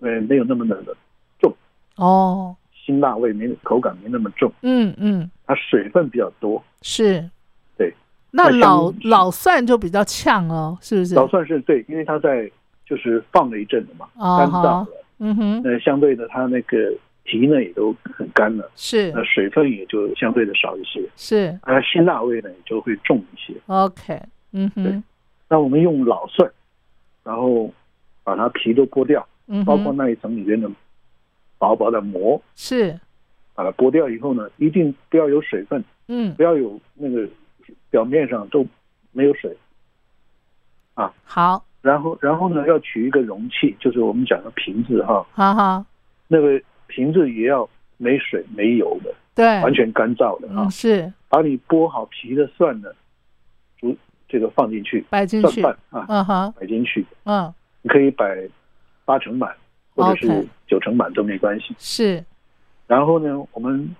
[0.00, 0.96] 呃，没有那么的
[1.40, 1.52] 重，
[1.96, 6.62] 哦，辛辣味没口感没那么重，嗯嗯，它水分比较多。
[6.82, 7.28] 是，
[7.76, 7.92] 对，
[8.30, 11.14] 那老老蒜就比较呛哦，是不是？
[11.14, 12.50] 老蒜是对，因为它在
[12.86, 14.86] 就是放了一阵子嘛，哦干燥了，
[15.18, 16.92] 嗯哼，那相对的它那个
[17.24, 23.54] 皮呢也都很干了，是那水分也就相对的少一些，是而辛辣味呢也就会重一些。
[23.66, 24.20] ，OK，
[24.52, 25.02] 嗯哼，
[25.48, 26.50] 那我们用老蒜，
[27.22, 27.72] 然后
[28.24, 30.70] 把它皮都剥掉，嗯包括，那一层里面的
[31.58, 32.98] 薄薄的膜，是，
[33.54, 37.28] 把它剥掉以后呢，一定不要有水分，嗯不，要有那个
[37.90, 38.66] 表面上都
[39.12, 39.56] 没有水。
[40.94, 45.86] 啊好，然后，然后呢，要取一个容器，就是我们讲的瓶子哈，哈哈，
[46.28, 46.60] 那个
[46.90, 50.64] 瓶子也要没水没油的，对，完全干燥的啊。
[50.64, 50.70] 嗯，。
[50.70, 51.12] 是。
[51.28, 52.88] 把你剥好皮的蒜呢，
[53.78, 53.96] 煮
[54.28, 58.36] 这个放进去，摆进去，蒜瓣啊，嗯哼，摆进去，嗯，你可以摆
[59.04, 59.54] 八成满，
[59.94, 61.72] 或者是九成满都没关系。
[61.78, 62.24] 是，
[62.88, 63.94] 然后呢，我们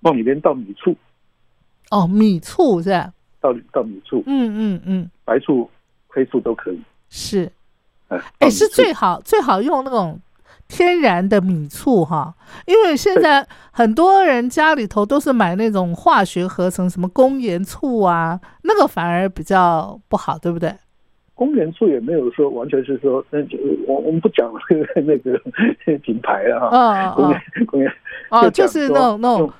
[0.00, 0.96] 往里边倒米醋，
[1.90, 5.70] 哦，米醋是吧，倒倒米醋，嗯嗯嗯，白醋、
[6.08, 6.82] 黑醋都可以。
[7.08, 7.48] 是，
[8.08, 10.20] 哎，哎，是最好最好用那种
[10.74, 20.72] 天然的米醋哈，因为现在很多人家里头都是买那种化学合成，什么工盐醋啊，那个反而比较不好，对不对？
[21.34, 24.78] 公园醋也没有说完全是说，那就我我们不讲那
[25.18, 25.38] 个
[25.84, 26.70] 那个品牌了哈。
[26.72, 27.92] 嗯嗯公园公园
[28.30, 29.52] 哦，就就是那种那种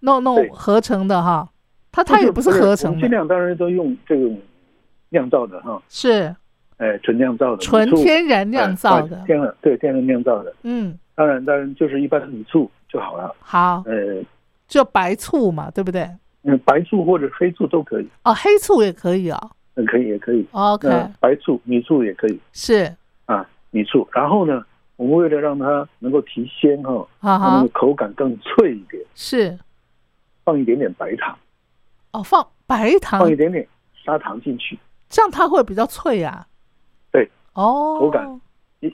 [0.00, 1.48] 那种那种合成的哈，
[1.90, 4.38] 它它也不是合成的，尽量当然都用这种
[5.08, 6.36] 酿造的哈，是
[6.78, 10.54] 哎，纯酿造的纯天然酿造哎的，天然对天然酿造的。
[10.62, 13.34] 嗯，当然当然就是一般的米醋就好了。
[13.40, 14.22] 好，呃，
[14.66, 16.08] 就白醋嘛，对不对？
[16.44, 20.46] 嗯，白醋或者黑醋都可以，哦，黑醋也可以哦嗯，可以也可以。
[20.52, 22.94] ，OK，那白醋、米醋也可以是，
[23.26, 24.08] 啊，米醋。
[24.12, 24.64] 然后呢，
[24.96, 29.58] 我们为了让它能够提鲜哈，它那个，口感更脆一点，是，
[30.44, 31.36] 放一点点白糖，
[32.12, 33.66] 哦，放白糖放一点点
[34.04, 36.46] 砂糖进去，这样它会比较脆啊。
[37.58, 38.40] 对，哦，口感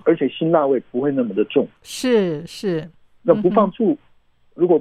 [0.04, 1.68] 而且辛辣味不会那么的重。
[1.82, 2.90] 是是，
[3.22, 3.96] 那不放醋，
[4.54, 4.80] 如果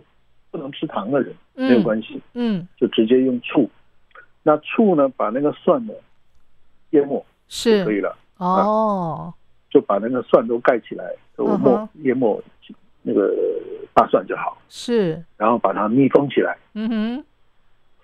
[0.49, 3.69] 不能吃糖的人嗯没有关系，嗯，就直接用醋。
[4.43, 5.93] 那醋呢，把那个蒜呢
[6.91, 9.34] 淹没就可以了，哦，
[9.69, 11.05] 就把那个蒜都盖起来，
[11.36, 11.89] 都嗯没哼。
[12.03, 12.41] 淹没
[13.01, 13.34] 那个
[13.93, 17.25] 大蒜就好，是，然后把它密封起来，嗯哼，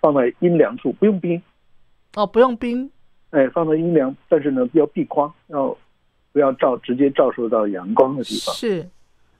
[0.01, 1.41] 放在阴凉处，不用冰，
[2.15, 2.91] 哦，不用冰，
[3.31, 5.75] 哎，放到阴凉，但是呢要避光，要
[6.31, 8.89] 不要照直接照射到阳光的地方，是，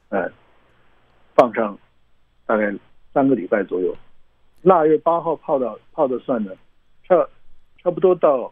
[0.10, 0.30] 哎，
[1.36, 1.78] 放上
[2.46, 2.72] 大概
[3.14, 3.96] 三个礼拜左右。
[4.62, 6.52] 腊月八号泡到泡的蒜呢，
[7.08, 7.16] 差
[7.82, 8.52] 差不多到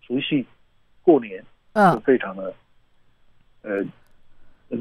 [0.00, 0.46] 除夕
[1.02, 1.42] 过年
[1.74, 2.54] 就嗯，非常的，
[3.62, 3.84] 呃，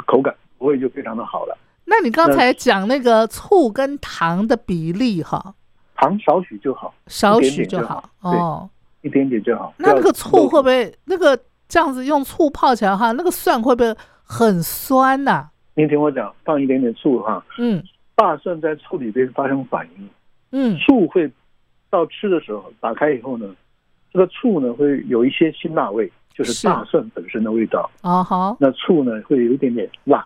[0.06, 1.58] 口感不会就非常的好了。
[1.84, 5.54] 那你刚才讲那个醋跟糖的比例哈，
[5.96, 8.70] 糖少许就好，少许就好哦。
[9.06, 9.72] 一点点就好。
[9.78, 10.92] 那那个醋会不会？
[11.06, 11.40] 那个
[11.70, 17.82] 这样子用醋泡起来哈，那个蒜会不会很酸呐、您听我讲，放一点点醋哈，嗯
[18.16, 20.10] 大蒜在醋里边发生反应，
[20.52, 21.32] 嗯，醋会
[21.90, 23.46] 到吃的时候打开以后呢，
[24.12, 27.90] 这个醋呢会有一些辛辣味，就是是大蒜本身的味道。
[28.02, 30.26] 哦好，那醋呢会有一点点辣，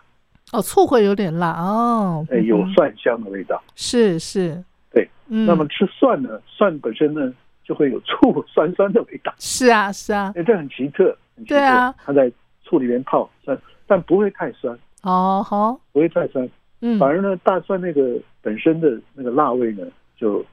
[0.52, 3.62] 哦醋会有点辣哦，哎，有蒜香的味道。
[3.76, 4.62] 是是，
[4.92, 7.32] 对，嗯，那么吃蒜呢，蒜本身呢
[7.70, 11.16] 就会有醋酸酸的味道，是啊是啊，哎，这很奇特。
[11.36, 11.54] 很奇特。
[11.54, 12.28] 对啊，它在
[12.64, 13.56] 醋里面泡酸，
[13.86, 16.50] 但不会太酸，哦好，不会太酸。
[16.80, 16.98] 嗯。
[16.98, 20.44] 反而呢，大蒜那个本身的那个辣味呢，就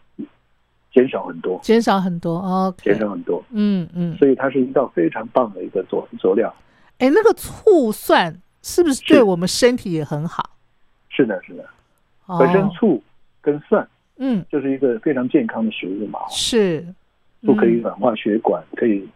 [0.93, 3.43] 减少很多，减少很多，OK，减少很多。
[3.49, 6.53] 嗯嗯，所以它是一道非常棒的一个佐佐料。
[6.99, 9.03] 哎，那个醋蒜是不是。
[9.05, 10.51] 对我们身体也很好？
[11.09, 11.65] 是的，是的，
[12.27, 12.37] 哦。
[12.37, 13.01] 本身醋
[13.41, 13.87] 跟蒜
[14.17, 14.45] 嗯。
[14.51, 16.85] 就是一个非常健康的食物嘛，是
[17.47, 17.81] 醋可以嗯。
[17.81, 19.07] 软化血管，可以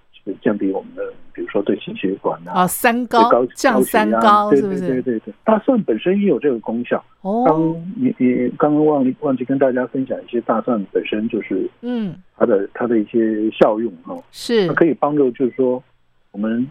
[0.42, 1.04] 降低我们的，
[1.34, 2.62] 比如说对心血管啊。
[2.62, 4.80] 啊三高高降三高对对？
[4.80, 7.04] 对对对，大蒜本身也有这个功效。
[7.22, 12.16] 刚哦，你你刚刚忘忘记跟大家分享一些大蒜本身就是嗯。
[12.38, 14.68] 它的它的一些效用哈、哦，是。
[14.68, 15.84] 它可以帮助就是说
[16.32, 16.64] 我们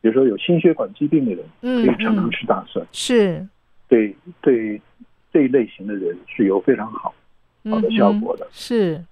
[0.00, 3.46] 比如说有心血管疾病的人，可嗯以常常嗯吃大蒜，是。
[3.88, 4.80] 对对
[5.32, 7.14] 这一类型的人是有非常好
[7.70, 8.44] 好的效果的。
[8.44, 8.48] 嗯。
[8.52, 9.04] 是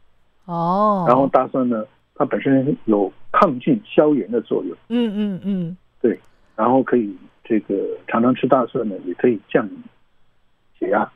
[0.52, 1.84] 哦，然后大蒜呢，
[2.14, 5.76] 它本身有抗菌消炎的作用，嗯嗯嗯。
[6.00, 6.18] 对，
[6.56, 7.74] 然后可以这个
[8.08, 9.66] 常常吃大蒜呢，也可以降
[10.78, 11.10] 血压，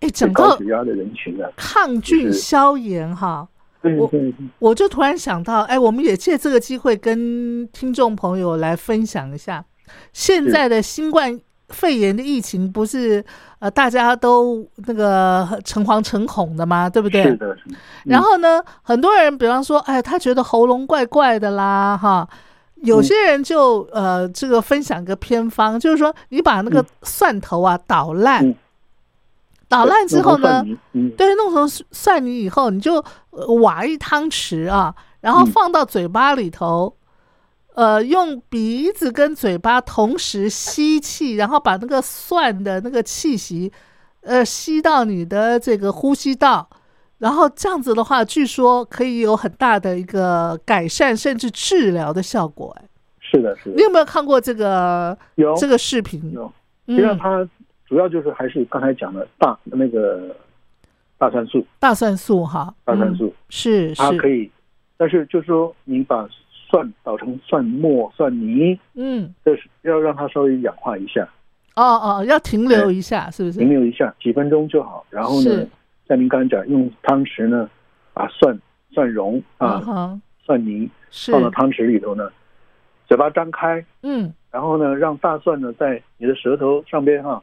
[0.00, 3.46] 哎，整个高血压的人群呢，抗菌消炎哈，
[3.82, 4.10] 我
[4.58, 9.64] 我就突然想到，哎，我们也借这个机会跟听众朋友来分享一下，
[10.12, 11.38] 现在的新冠
[11.68, 13.24] 肺炎的疫情不是
[13.58, 16.88] 呃大家都那个诚惶诚恐的嘛？
[16.88, 17.22] 对不对？
[17.24, 17.76] 是的，是的。
[18.04, 22.28] 然后呢，很多人比方说，哎，他觉得喉咙怪怪的啦，哈。
[22.82, 28.54] 有些人就、呃，这个分享个偏方，就是说你把那个嗯蒜头啊捣烂，嗯
[29.66, 30.62] 捣烂之后呢，
[31.16, 36.94] 对，弄成蒜泥以后，你就呃挖一汤匙啊，然后嗯放到嘴巴里头，
[37.76, 43.70] 呃，用鼻子跟嘴巴同时吸气，然后把那个蒜的那个气息，
[44.22, 46.66] 呃，吸到你的这个呼吸道，
[47.18, 52.74] 然后这样子的话，据说可以有很大的一个改善甚至治疗的效果。
[52.80, 52.88] 哎，
[53.20, 55.54] 是的，是的，你有没有看过这个有。
[55.56, 56.32] 这个视频？
[56.32, 56.50] 有。
[56.86, 57.48] 实际上嗯，它
[57.86, 60.34] 主要就是还是刚才讲的大那个
[61.18, 63.34] 大蒜素，大蒜素哈，嗯大蒜素。
[63.50, 64.50] 是是，它可以，
[64.96, 66.26] 但是就是说你把
[66.68, 69.34] 蒜捣成蒜末、蒜泥，嗯。
[69.44, 71.28] 这是要让它稍微氧化一下，
[71.74, 73.58] 哦哦，要停留一下，是不是？
[73.58, 75.06] 停留一下几分钟就好。
[75.10, 75.66] 然后呢，
[76.08, 77.68] 像您刚才讲，用汤匙呢
[78.12, 78.58] 把蒜
[78.90, 80.88] 蒜蓉啊蒜泥
[81.30, 82.30] 放到汤匙里头呢，
[83.06, 87.42] 嘴巴张开，嗯然后呢让大蒜呢在你的舌头上边哈、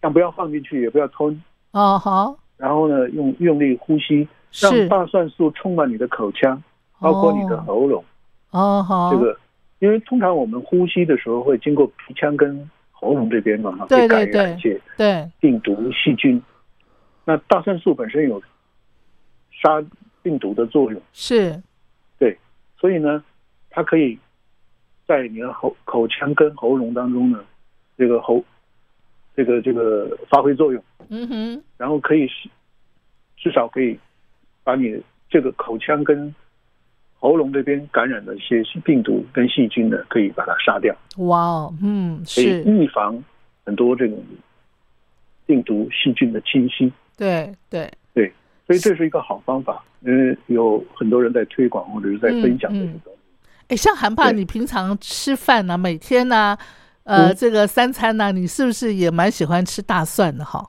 [0.00, 1.42] 但不要放进去，也不要吞，
[1.72, 4.26] 哦好然后呢用用力呼吸，
[4.60, 6.62] 让大蒜素充满你的口腔，
[6.98, 8.04] 包括你的喉咙。
[8.50, 9.10] 哦好。
[9.12, 9.38] 这个，
[9.78, 15.30] 因为通常我们呼吸的时候会经过鼻腔跟喉咙这边嘛，哈，对会感对染一些对。
[15.40, 16.42] 病毒细菌。
[17.24, 18.42] 那大蒜素本身有
[19.62, 19.82] 杀
[20.22, 21.62] 病毒的作用，是。
[22.18, 22.36] 对，
[22.78, 23.22] 所以呢，
[23.70, 24.18] 它可以
[25.06, 27.44] 在你的喉口腔跟喉咙当中呢，
[27.96, 28.42] 这个喉
[29.36, 31.62] 这个这个发挥作用，嗯哼。
[31.76, 32.48] 然后可以是
[33.36, 33.98] 至少可以
[34.64, 36.34] 把你这个口腔跟
[37.20, 40.92] 喉咙这边感染的一些病毒跟细菌呢，可以把它杀掉。
[41.18, 43.22] 哇哦嗯是预防
[43.64, 44.18] 很多这种
[45.46, 46.90] 病毒细菌的侵袭。
[47.16, 48.32] 对对对，
[48.66, 53.20] 所以这是一个好方法，因为有很多人在推广或者是在分享这个东西。
[53.68, 56.56] 哎，像韩爸，你平常吃饭呢、每天呢、
[57.04, 60.66] 呃，嗯这个三餐呢、你是不是也蛮喜欢吃大蒜的哈？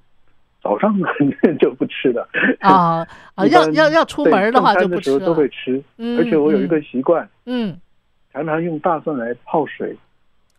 [0.62, 0.96] 早上
[1.60, 2.28] 就不吃的。
[2.60, 3.06] 啊
[3.36, 5.48] 啊， 要要要出门的话就不吃都会。
[5.50, 7.78] 吃，嗯而且我有一个习惯，嗯，
[8.34, 9.96] 常常用大蒜来泡水，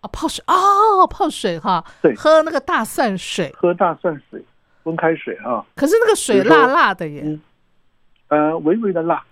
[0.00, 2.14] 啊，泡水哦，泡水哈，对。
[2.14, 4.42] 喝那个大蒜水，喝大蒜水，
[4.84, 7.40] 温开水啊，可是那个水辣辣的耶，嗯
[8.28, 9.22] 呃，微微的辣，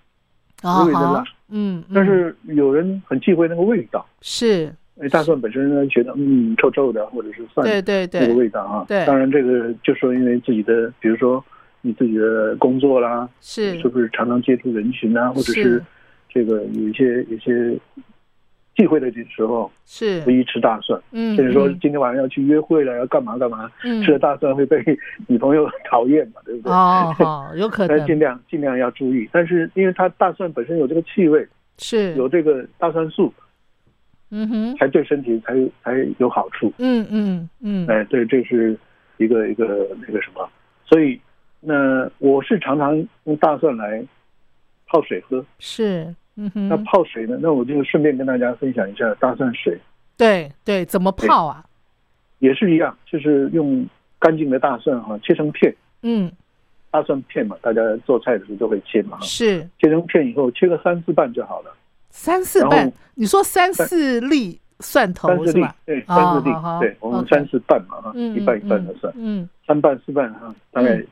[0.61, 1.83] 啊微微的辣，嗯，嗯。
[1.93, 8.85] 但是有人很忌讳那个味道，是，因为大蒜本身呢觉得嗯臭臭的，或者是蒜对对那个，味道啊。
[8.87, 11.43] 对当然这个就说因为自己的，比如说
[11.81, 15.83] 你自己的工作啦，是是不是常常接触人群啊，或者是是
[16.29, 17.77] 这个有一些有一些
[18.75, 20.99] 忌讳的时候，是不，宜吃大蒜。
[21.11, 24.77] 嗯，甚至说嗯今天晚上要去约会了，要干嘛干嘛，嗯吃了大蒜会被
[25.27, 26.71] 女朋友 讨厌嘛，对不对？
[26.71, 29.27] 哦，好，有可 但尽量尽量要注意。
[29.31, 33.33] 但是因为它大蒜本身有这个气味，是，有这个大蒜素，
[34.31, 35.53] 嗯哼，才对身体才
[35.83, 36.73] 才有好处。
[36.77, 38.77] 嗯嗯嗯，哎，对，这是
[39.17, 40.49] 一个一个那个什么，
[40.85, 41.19] 所以
[41.59, 44.03] 那我是常常用大蒜来
[44.87, 45.45] 泡水喝。
[45.59, 46.69] 是，嗯哼。
[46.69, 47.37] 那，泡水呢？
[47.41, 49.77] 那我就顺便跟大家分享一下大蒜水，
[50.17, 51.65] 对对，怎么泡啊？
[52.39, 53.85] 也是一样，就是用
[54.17, 56.31] 干净的大蒜哈、切成片，嗯，
[56.89, 59.61] 大蒜片嘛，大家做菜的时候都会切嘛，是。
[59.79, 61.75] 切成片以后切个三四瓣就好了，
[62.11, 71.07] 三四瓣，你说三四粒蒜头是吧？，对，哦三四粒对，我们三四瓣嘛哈，嗯，一瓣一嗯半的蒜，嗯，三瓣四瓣哈，大概嗯。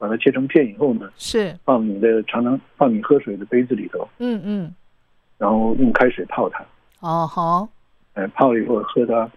[0.00, 4.72] 把它切成片以后呢，是，放你的常常放你喝水的杯子里头，嗯嗯，
[5.38, 6.64] 然后用开水泡它，
[7.00, 7.68] 哦好，
[8.14, 9.28] 哎，泡了以后喝它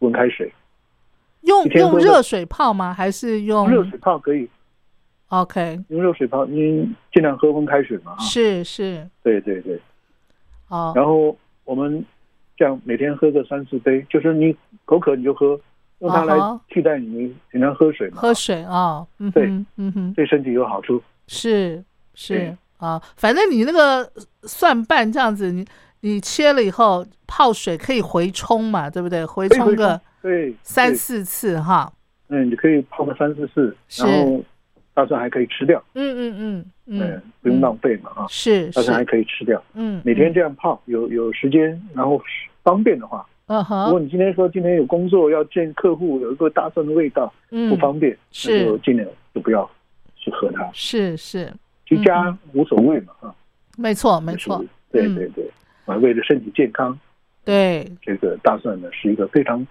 [0.00, 0.52] 温开水，
[1.44, 2.92] 用用热水泡吗？
[2.92, 3.70] 还是用？
[3.70, 4.46] 热水泡可以
[5.28, 9.80] ，？OK，用热水泡，你尽量喝温开水嘛，是是，对对对，
[10.68, 12.04] 哦，然后我们
[12.56, 15.58] 这样每天喝个三四杯，就是你口渴你就喝，
[16.00, 16.36] 用它来
[16.68, 21.02] 替代你平常喝水嘛，喝水啊，嗯对哼，嗯哼，对身体有好处。
[21.28, 21.82] 是
[22.14, 24.10] 是啊，反正你那个
[24.42, 25.64] 蒜瓣这样子，你
[26.00, 29.24] 你切了以后泡水可以回冲嘛，对不对？
[29.24, 31.92] 回冲个对对三四次哈。
[32.28, 34.42] 嗯，你可以泡个三四次，然后
[34.94, 39.62] 大蒜还可以吃掉，嗯嗯嗯嗯嗯，，不用浪费嘛啊，是大蒜还，可以吃掉。
[39.74, 42.22] 嗯，每天嗯这样泡，有有时间，然后
[42.62, 49.68] 方便的话，嗯哼如果，你今天说今天有工作要见客户，有一个大蒜的味道嗯，不方便，是那就尽量就不要
[50.16, 51.52] 去喝它，是是，
[51.84, 53.34] 居家无所谓嘛啊，
[53.76, 55.50] 没错没错，对嗯对对，
[55.86, 56.96] 啊，为了身体健康，
[57.44, 59.66] 对，这个大蒜呢是一个非常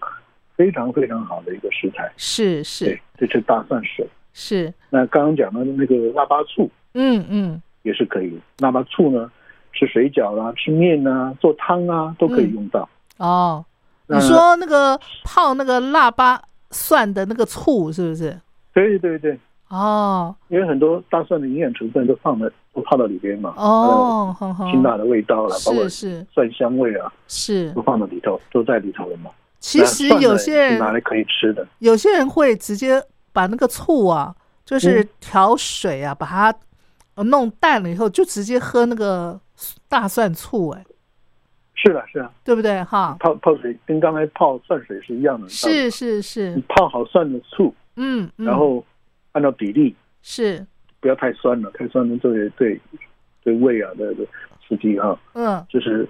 [0.55, 2.11] 非常非常好的一个食材。
[2.17, 4.05] 是是对，这是大蒜水。
[4.37, 9.29] 是，那刚刚讲到的那个腊八醋嗯嗯，也是可以，那么醋呢，
[9.73, 12.89] 吃水饺啦、吃面呐、做汤啊，都可以用到。
[13.17, 13.63] 哦，
[14.07, 16.41] 你说那个泡那个腊八
[16.71, 18.39] 蒜的那个醋是不是？
[18.73, 19.39] 对对对，
[19.69, 20.35] 哦。
[20.49, 23.53] 因为很多大蒜的营养成分都放在都泡到里边嘛。
[23.57, 26.19] 哦，哼哼它的辛辣的味道了，包括是。
[26.19, 27.71] 是蒜香味啊，是。
[27.71, 29.31] 都，放到里头，都在里头了嘛。
[29.59, 33.01] 其实有些人拿来可以吃的，有些人会直接
[33.33, 34.35] 把那个醋啊，
[34.65, 35.09] 就是嗯。
[35.19, 36.53] 调水啊，把它
[37.15, 39.39] 呃弄淡了以后，就直接喝那个
[39.89, 40.85] 大蒜醋，哎，
[41.73, 43.17] 是啊是啊，对不对哈？
[43.19, 45.47] 泡泡水跟刚才泡蒜水是一样的。
[45.49, 48.83] 是是是你，泡好蒜的醋，嗯，嗯然后
[49.33, 50.65] 按照比例，是，
[50.99, 52.79] 不要太酸了，太酸了对对
[53.43, 54.25] 对胃啊的的
[54.67, 56.07] 刺激哈、嗯就是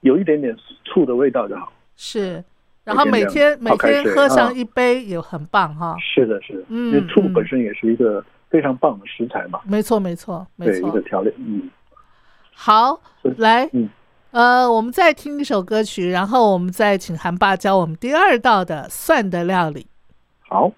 [0.00, 1.72] 有一点点醋的味道就好。
[1.96, 2.42] 是，
[2.84, 5.96] 然后每每天天每天喝上啊一杯也很棒哈。
[6.00, 11.70] 是的，是的，嗯因为醋嗯本身也是一个非常棒的食材嘛，没错没错没对一错个，调料，嗯，
[12.54, 13.00] 好，
[13.38, 13.88] 来，嗯
[14.30, 19.86] 呃，我们再听一首歌曲，然后我们再请韩爸教我们第二道的蒜的料理。
[20.48, 20.70] 好。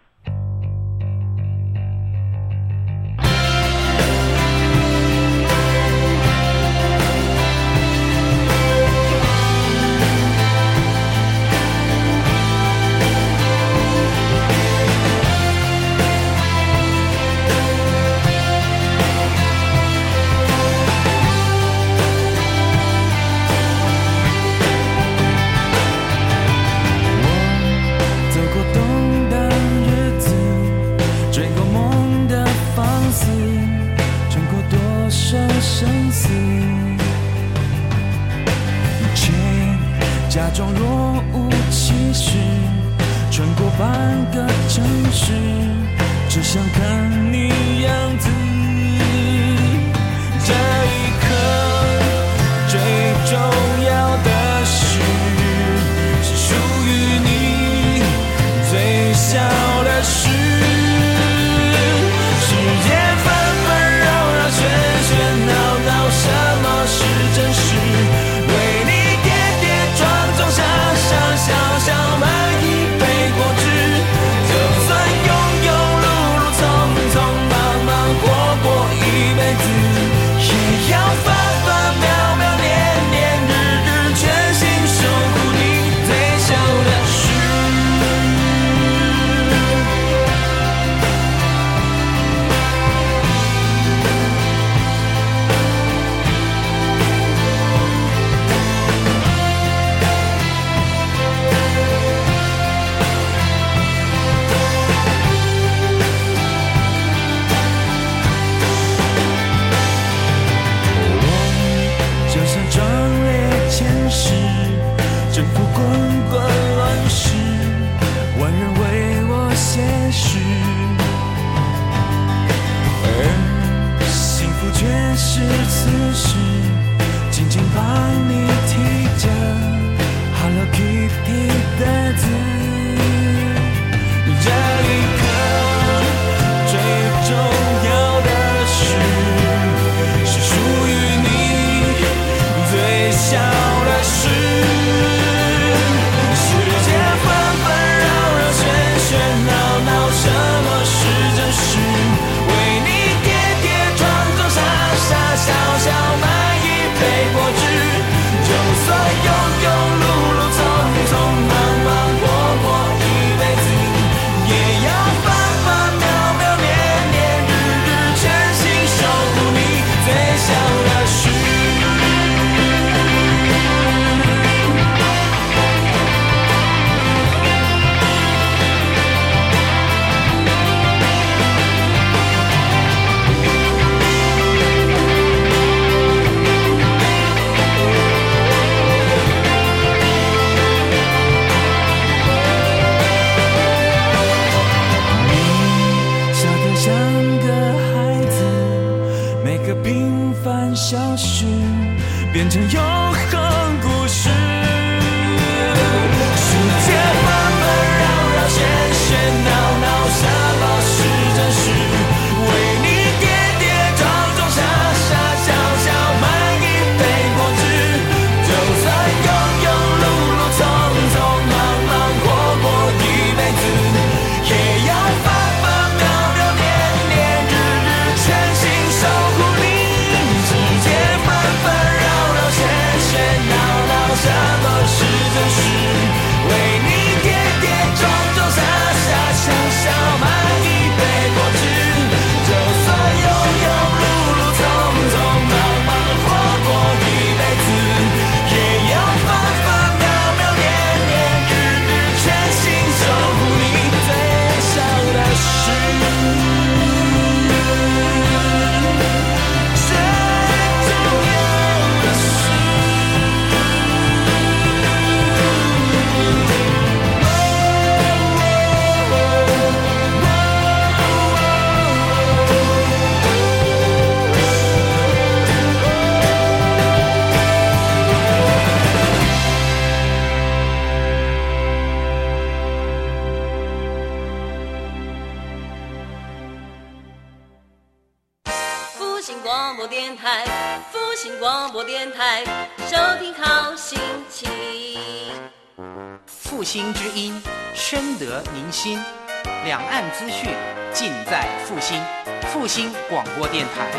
[303.14, 303.92] 广播电台。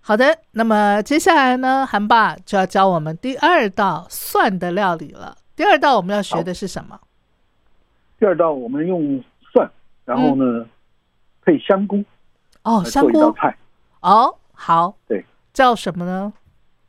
[0.00, 5.36] 好的那么接下来呢韩爸就要教我们第二道蒜的料理了。
[5.56, 6.96] 第二道我们要学的是什么？
[8.16, 9.20] 第二道我们用
[9.52, 9.68] 蒜
[10.04, 10.64] 然后呢
[11.42, 12.04] 配香菇
[12.62, 13.32] 哦香菇？
[13.32, 13.56] 菜。
[14.02, 14.94] 哦好。
[15.08, 15.24] 对。
[15.52, 16.32] 叫什么呢？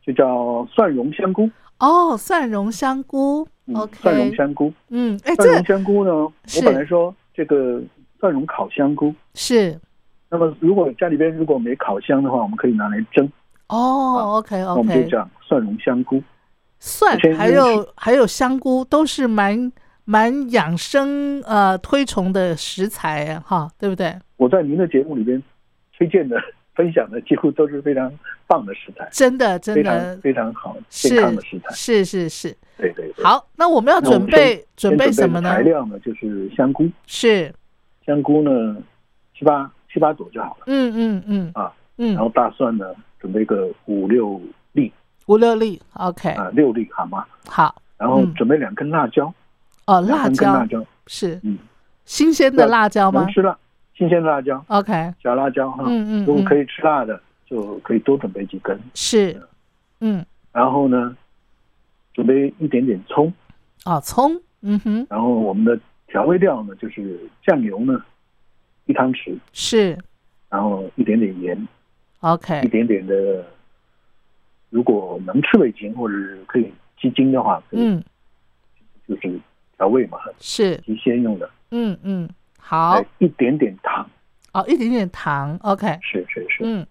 [0.06, 1.50] 就叫蒜蓉香菇。
[1.80, 3.48] 哦蒜蓉香菇。
[3.74, 4.72] ok 蒜蓉香菇。
[4.90, 7.82] 嗯哎蒜蓉香菇呢我本来说这个
[8.20, 9.12] 蒜蓉烤香菇。
[9.34, 9.76] 是。
[10.30, 13.30] 那么如果家里边如果没烤箱的话我们可以拿来蒸。
[13.68, 16.22] 哦 okok 我们就讲蒜蓉香菇。
[16.80, 19.72] 蒜还有还有香菇都是蛮
[20.06, 24.16] 蛮养生呃推崇的食材哈对不对？
[24.38, 25.42] 我在您的节目里边
[25.98, 26.38] 推荐的
[26.74, 28.12] 分享的几乎都是非常
[28.48, 29.08] 棒的食材。
[29.12, 30.18] 真的真的。
[30.24, 31.76] 非常好健康的食材。
[31.76, 32.56] 是是是。
[32.78, 35.50] 对对好那我们要准备准备什么呢？
[35.50, 36.90] 材料呢就是香菇。
[37.06, 37.54] 是。
[38.06, 38.78] 香菇呢
[39.34, 40.64] 是吧七八朵就好了。
[40.68, 41.52] 嗯嗯嗯。
[41.54, 41.72] 啊。
[41.98, 42.14] 嗯。
[42.14, 42.86] 然，后大蒜呢，
[43.20, 44.40] 准备个五六
[44.72, 44.92] 粒。
[45.28, 47.26] 五六粒，OK，啊，六粒好吗？
[47.48, 48.34] 好，然后嗯。
[48.36, 49.34] 准备两根辣椒，
[49.86, 50.54] 哦，辣椒。
[50.54, 51.40] 辣椒，是。
[51.44, 51.58] 嗯，
[52.06, 53.22] 新鲜的辣椒吗？
[53.22, 53.58] 能吃辣，
[53.96, 55.84] 新鲜的辣椒，？OK，小辣椒哈。
[55.86, 56.26] 嗯嗯嗯。
[56.26, 58.80] 如果可以吃辣的，就可以多准备几根。
[58.96, 59.40] 是，
[60.00, 61.16] 嗯，然后呢，
[62.14, 63.32] 准备一点点葱，
[63.86, 68.02] 哦，葱，嗯哼，然后我们的调味料呢，就是酱油呢，
[68.90, 69.96] 一汤匙，是。
[70.50, 71.68] 然后一点点盐
[72.22, 73.46] ，，OK，一点点的，
[74.72, 76.16] 如果能吃味精或者
[76.48, 78.04] 可以鸡精的话，嗯，
[79.08, 79.40] 就是
[79.78, 81.48] 调味嘛，是，提鲜用的。
[81.70, 82.28] 嗯嗯，
[82.58, 82.94] 好。
[82.94, 84.10] 哎，，一点点糖，
[84.54, 86.64] 哦，一点点糖，OK，是是是。
[86.64, 86.88] 嗯，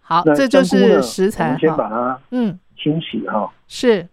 [0.00, 1.50] 好，那这就是食材。
[1.50, 4.08] 们先把，它嗯，清洗哈，是。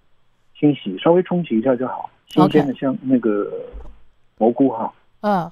[0.60, 2.10] 清洗稍微冲洗一下就好。
[2.28, 3.50] 新鲜的像那个
[4.38, 5.50] 蘑菇哈，嗯，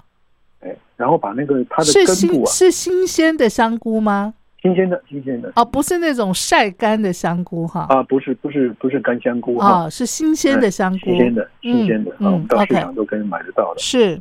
[0.61, 4.33] 哎，然后把那个它的是根部啊，新是新鲜的香菇吗？
[4.61, 5.51] 新鲜的新鲜的。
[5.55, 13.79] 哦，不是那种晒干的香菇哈，啊，不是不是不是干香菇哈，哦，是新鲜的香菇，新鲜的新鲜的，嗯啊，我们到市嗯场都可以买得到的。
[13.79, 14.19] 是。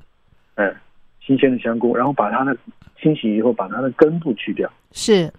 [0.54, 0.72] 哎，
[1.20, 2.56] 新鲜的香菇，然后把它的
[3.00, 5.32] 清洗以后，把它的根部去掉，是，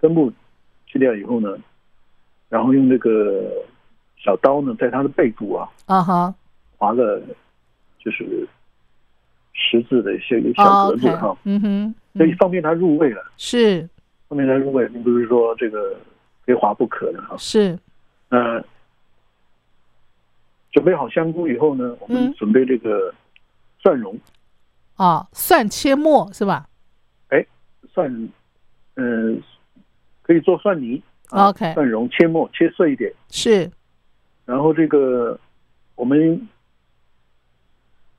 [0.00, 0.32] 根部
[0.86, 1.56] 去掉以后呢，
[2.48, 3.50] 然后用那个
[4.16, 6.34] 小刀呢，在它的背部啊啊哈，
[6.78, 7.20] 划个
[7.98, 8.48] 就是
[9.52, 13.22] 十字的小小哦格子哈，嗯哼，嗯所以方便它入味了。
[13.36, 13.88] 是。
[14.28, 15.94] 方便它入味，并不是说这个
[16.44, 17.36] 非划不可的哈。
[17.36, 17.78] 是，
[18.30, 18.64] 呃，
[20.72, 22.34] 准备好香菇以后呢，我们嗯。
[22.34, 23.12] 准备这个
[23.78, 24.18] 蒜蓉，
[24.96, 26.66] 哦，蒜切末是吧？
[27.28, 27.44] 哎
[27.92, 28.28] 蒜，
[28.94, 29.36] 呃，
[30.22, 31.02] 可以做蒜泥。
[31.28, 33.70] 啊 OK 蒜蓉切末，切碎一点，是，
[34.44, 35.38] 然后这个
[35.94, 36.46] 我们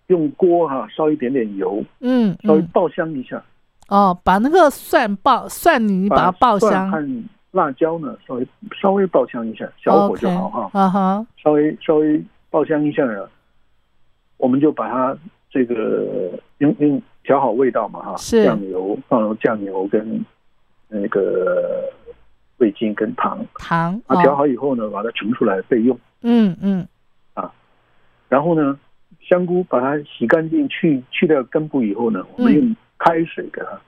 [0.07, 3.43] 用锅哈、烧一点点油，嗯稍微嗯，爆香一下，
[3.87, 6.91] 哦，把那个蒜爆蒜泥把它爆香。
[6.91, 7.05] 和
[7.51, 8.47] 辣椒呢稍微
[8.81, 10.69] 稍微爆香一下，小火就好哈。
[10.73, 13.29] 啊哈，稍微稍微爆香一下呢，
[14.37, 15.15] 我们就把它
[15.51, 20.25] 这个用用调好味道嘛哈，酱油放入酱油跟
[20.87, 21.83] 那个
[22.57, 25.95] 味精跟糖，糖，啊调哦，好以后呢，把它盛出来备用。
[26.23, 26.87] 嗯嗯，
[27.35, 27.53] 啊
[28.29, 28.79] 然后呢，
[29.27, 33.79] 香菇把它洗干净去去掉根部以后呢，我们嗯用开水给它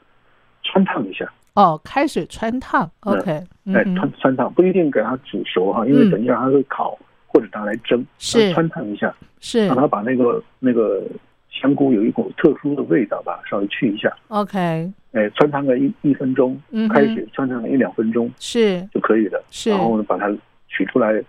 [0.63, 3.31] 穿烫一下，哦，开水穿烫，OK，
[3.73, 8.51] 哎穿穿烫不一定给它煮熟哈，因为嗯等一下它会烤或者拿来蒸，是。
[8.53, 9.13] 穿烫一下。
[9.39, 9.67] 是。
[9.67, 11.03] 让它把那个那个
[11.49, 18.81] 香菇有一股特殊的味道吧，稍微去一下，OK，哎，穿烫个一一分钟嗯，开水穿烫个一两分钟是。
[18.93, 19.43] 就可以了。
[19.51, 19.69] 是。
[19.69, 20.29] 然后呢，把它
[20.67, 21.23] 取出来，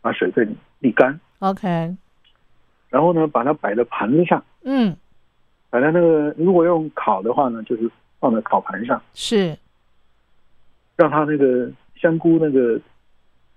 [0.00, 1.96] 把水分沥干，OK，
[2.88, 4.96] 然后呢，把它摆在盘子上，嗯，
[5.70, 9.56] 摆在那个如果用烤的话呢，就是放在烤盘上，是。
[10.96, 12.80] 让它那个香菇那个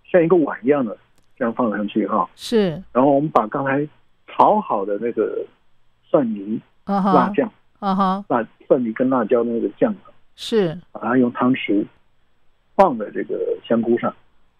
[0.05, 0.95] 像一个碗一样的
[1.35, 2.29] 这样放上去哈。
[2.35, 3.87] 是，然后我们把刚才
[4.27, 5.43] 炒好的那个
[6.03, 9.95] 蒜泥、啊哈，辣酱、啊哈，辣蒜泥跟辣椒的那个酱。
[10.35, 10.77] 是。
[10.91, 11.83] 把它用汤匙
[12.75, 14.13] 放在这个香菇上，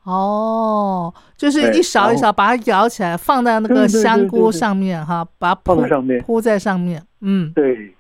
[0.04, 6.22] 哦，就是一勺一勺把它舀起来，放在那个香菇上面哈，把它铺放在上面。
[6.24, 7.52] 铺在上面，嗯。
[7.54, 7.94] 对，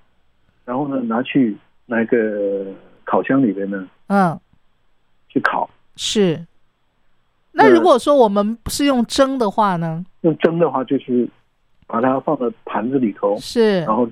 [0.66, 2.66] 然后呢拿去那个
[3.06, 4.40] 烤箱里边呢嗯，
[5.30, 6.46] 去烤，是。
[7.52, 10.04] 那如果说我们是用蒸的话呢？
[10.22, 11.30] 用蒸的话就是
[11.86, 13.82] 把它放到盘子里头，是。
[13.82, 14.10] 然后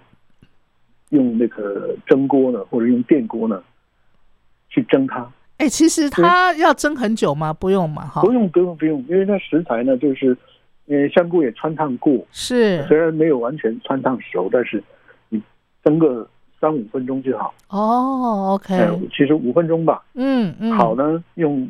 [1.09, 3.63] 用那个蒸锅呢或者用电锅呢
[4.69, 5.27] 去蒸它，
[5.59, 7.53] 哎、其实它要蒸很久吗？
[7.53, 8.21] 不用嘛，哈。
[8.21, 10.35] 不，用不用不用，因为那食材呢就是，
[10.87, 12.83] 呃香菇也穿烫过，是。
[12.87, 14.83] 虽然没有完全穿烫熟，但是
[15.29, 15.41] 你
[15.83, 16.27] 蒸个
[16.59, 20.03] 三五分钟就好，哦，OK，哎，其实五分钟吧。
[20.13, 21.69] 嗯嗯，烤呢，用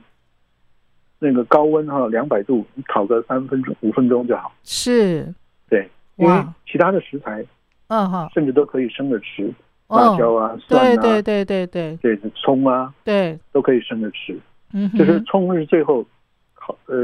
[1.17, 4.51] 那个高温哈，两百度，你烤个三分钟、五分钟就好。
[4.63, 5.33] 是，
[5.67, 7.43] 对，因为其他的食材
[7.87, 9.53] 嗯哈，甚至都可以生着吃，哦
[9.89, 12.15] 辣椒啊、蒜啊，对对对对对。
[12.17, 14.39] 对葱啊，对，都可以生着吃。
[14.71, 16.05] 嗯，就是葱是最后
[16.53, 16.95] 烤呃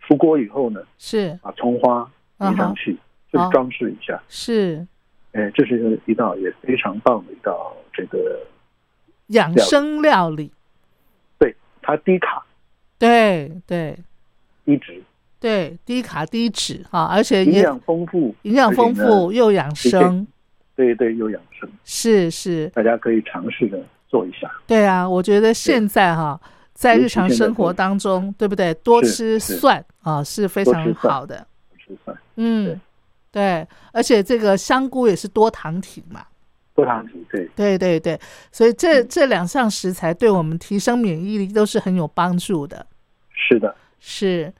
[0.00, 2.96] 出锅以后呢，是把葱花淋上去，
[3.32, 4.22] 就是装饰一下。
[4.28, 4.86] 是。
[5.32, 8.40] 哎，这是一道也非常棒的一道这个，
[9.26, 10.52] 养生料理，
[11.38, 12.44] 对它低卡
[12.98, 13.96] 对对。
[14.64, 15.02] 低脂，
[15.40, 20.26] 对，低卡低脂哈，而且营养丰富，营养丰富又养生，
[20.76, 24.50] 对对，有养生，是是，大家可以尝试着做一下。
[24.66, 26.40] 对啊，我觉得现在哈，
[26.72, 28.74] 在日常生活当中，对不对？
[28.74, 31.46] 多吃蒜啊是非常好的，
[31.78, 32.16] 吃蒜。
[32.36, 32.80] 嗯，
[33.30, 36.26] 对，而且这个香菇也是多糖体嘛，
[36.74, 38.20] 多糖体，对，对对对，
[38.50, 39.06] 所以这嗯。
[39.08, 42.84] 这两项食材对我们提升免疫力都是很有帮助的。
[43.30, 44.52] 是的，是，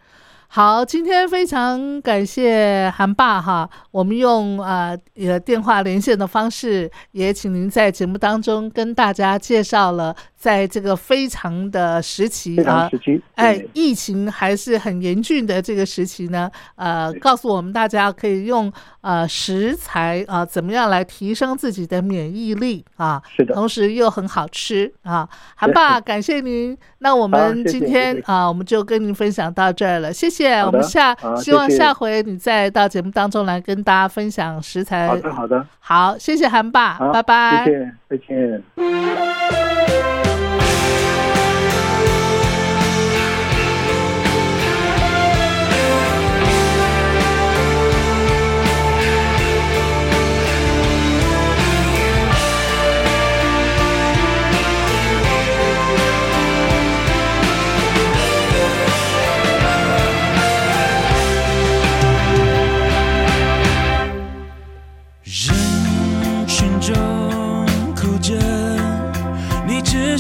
[0.57, 10.15] 好，今天非常感谢韩爸哈，我们用呃呃电话连线的方式，也请您在节目当中跟大家介绍了，
[10.45, 12.99] 在这个非常的时期啊时。
[12.99, 18.71] 期，哎，疫情还是很严峻的这个时期呢，呃，告诉我们大家可以用
[19.01, 25.27] 呃食材啊、怎么样来提升自己的免疫力啊，是的，同时又很好吃啊。
[25.57, 26.77] 韩爸，感谢您。
[26.99, 30.59] 那我们今天啊，我们就跟您分享到这儿了，谢谢。
[30.61, 35.09] 我们下好希望下回你再到节目当中来跟大家分享食材。
[35.09, 37.65] 好的好的，好，谢谢韩爸，好，拜拜。
[37.65, 40.14] 谢谢，再见。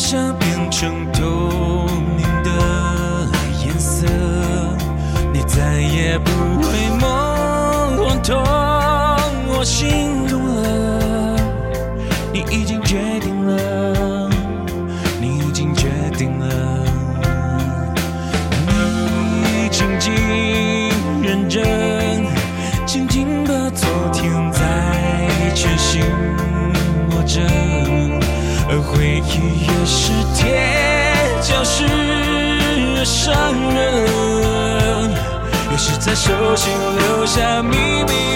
[0.04, 3.26] 下变成透明的
[3.64, 4.06] 颜色，
[5.32, 6.30] 你再也不
[6.60, 8.36] 会梦幻痛
[36.04, 38.33] 在手心留下秘密。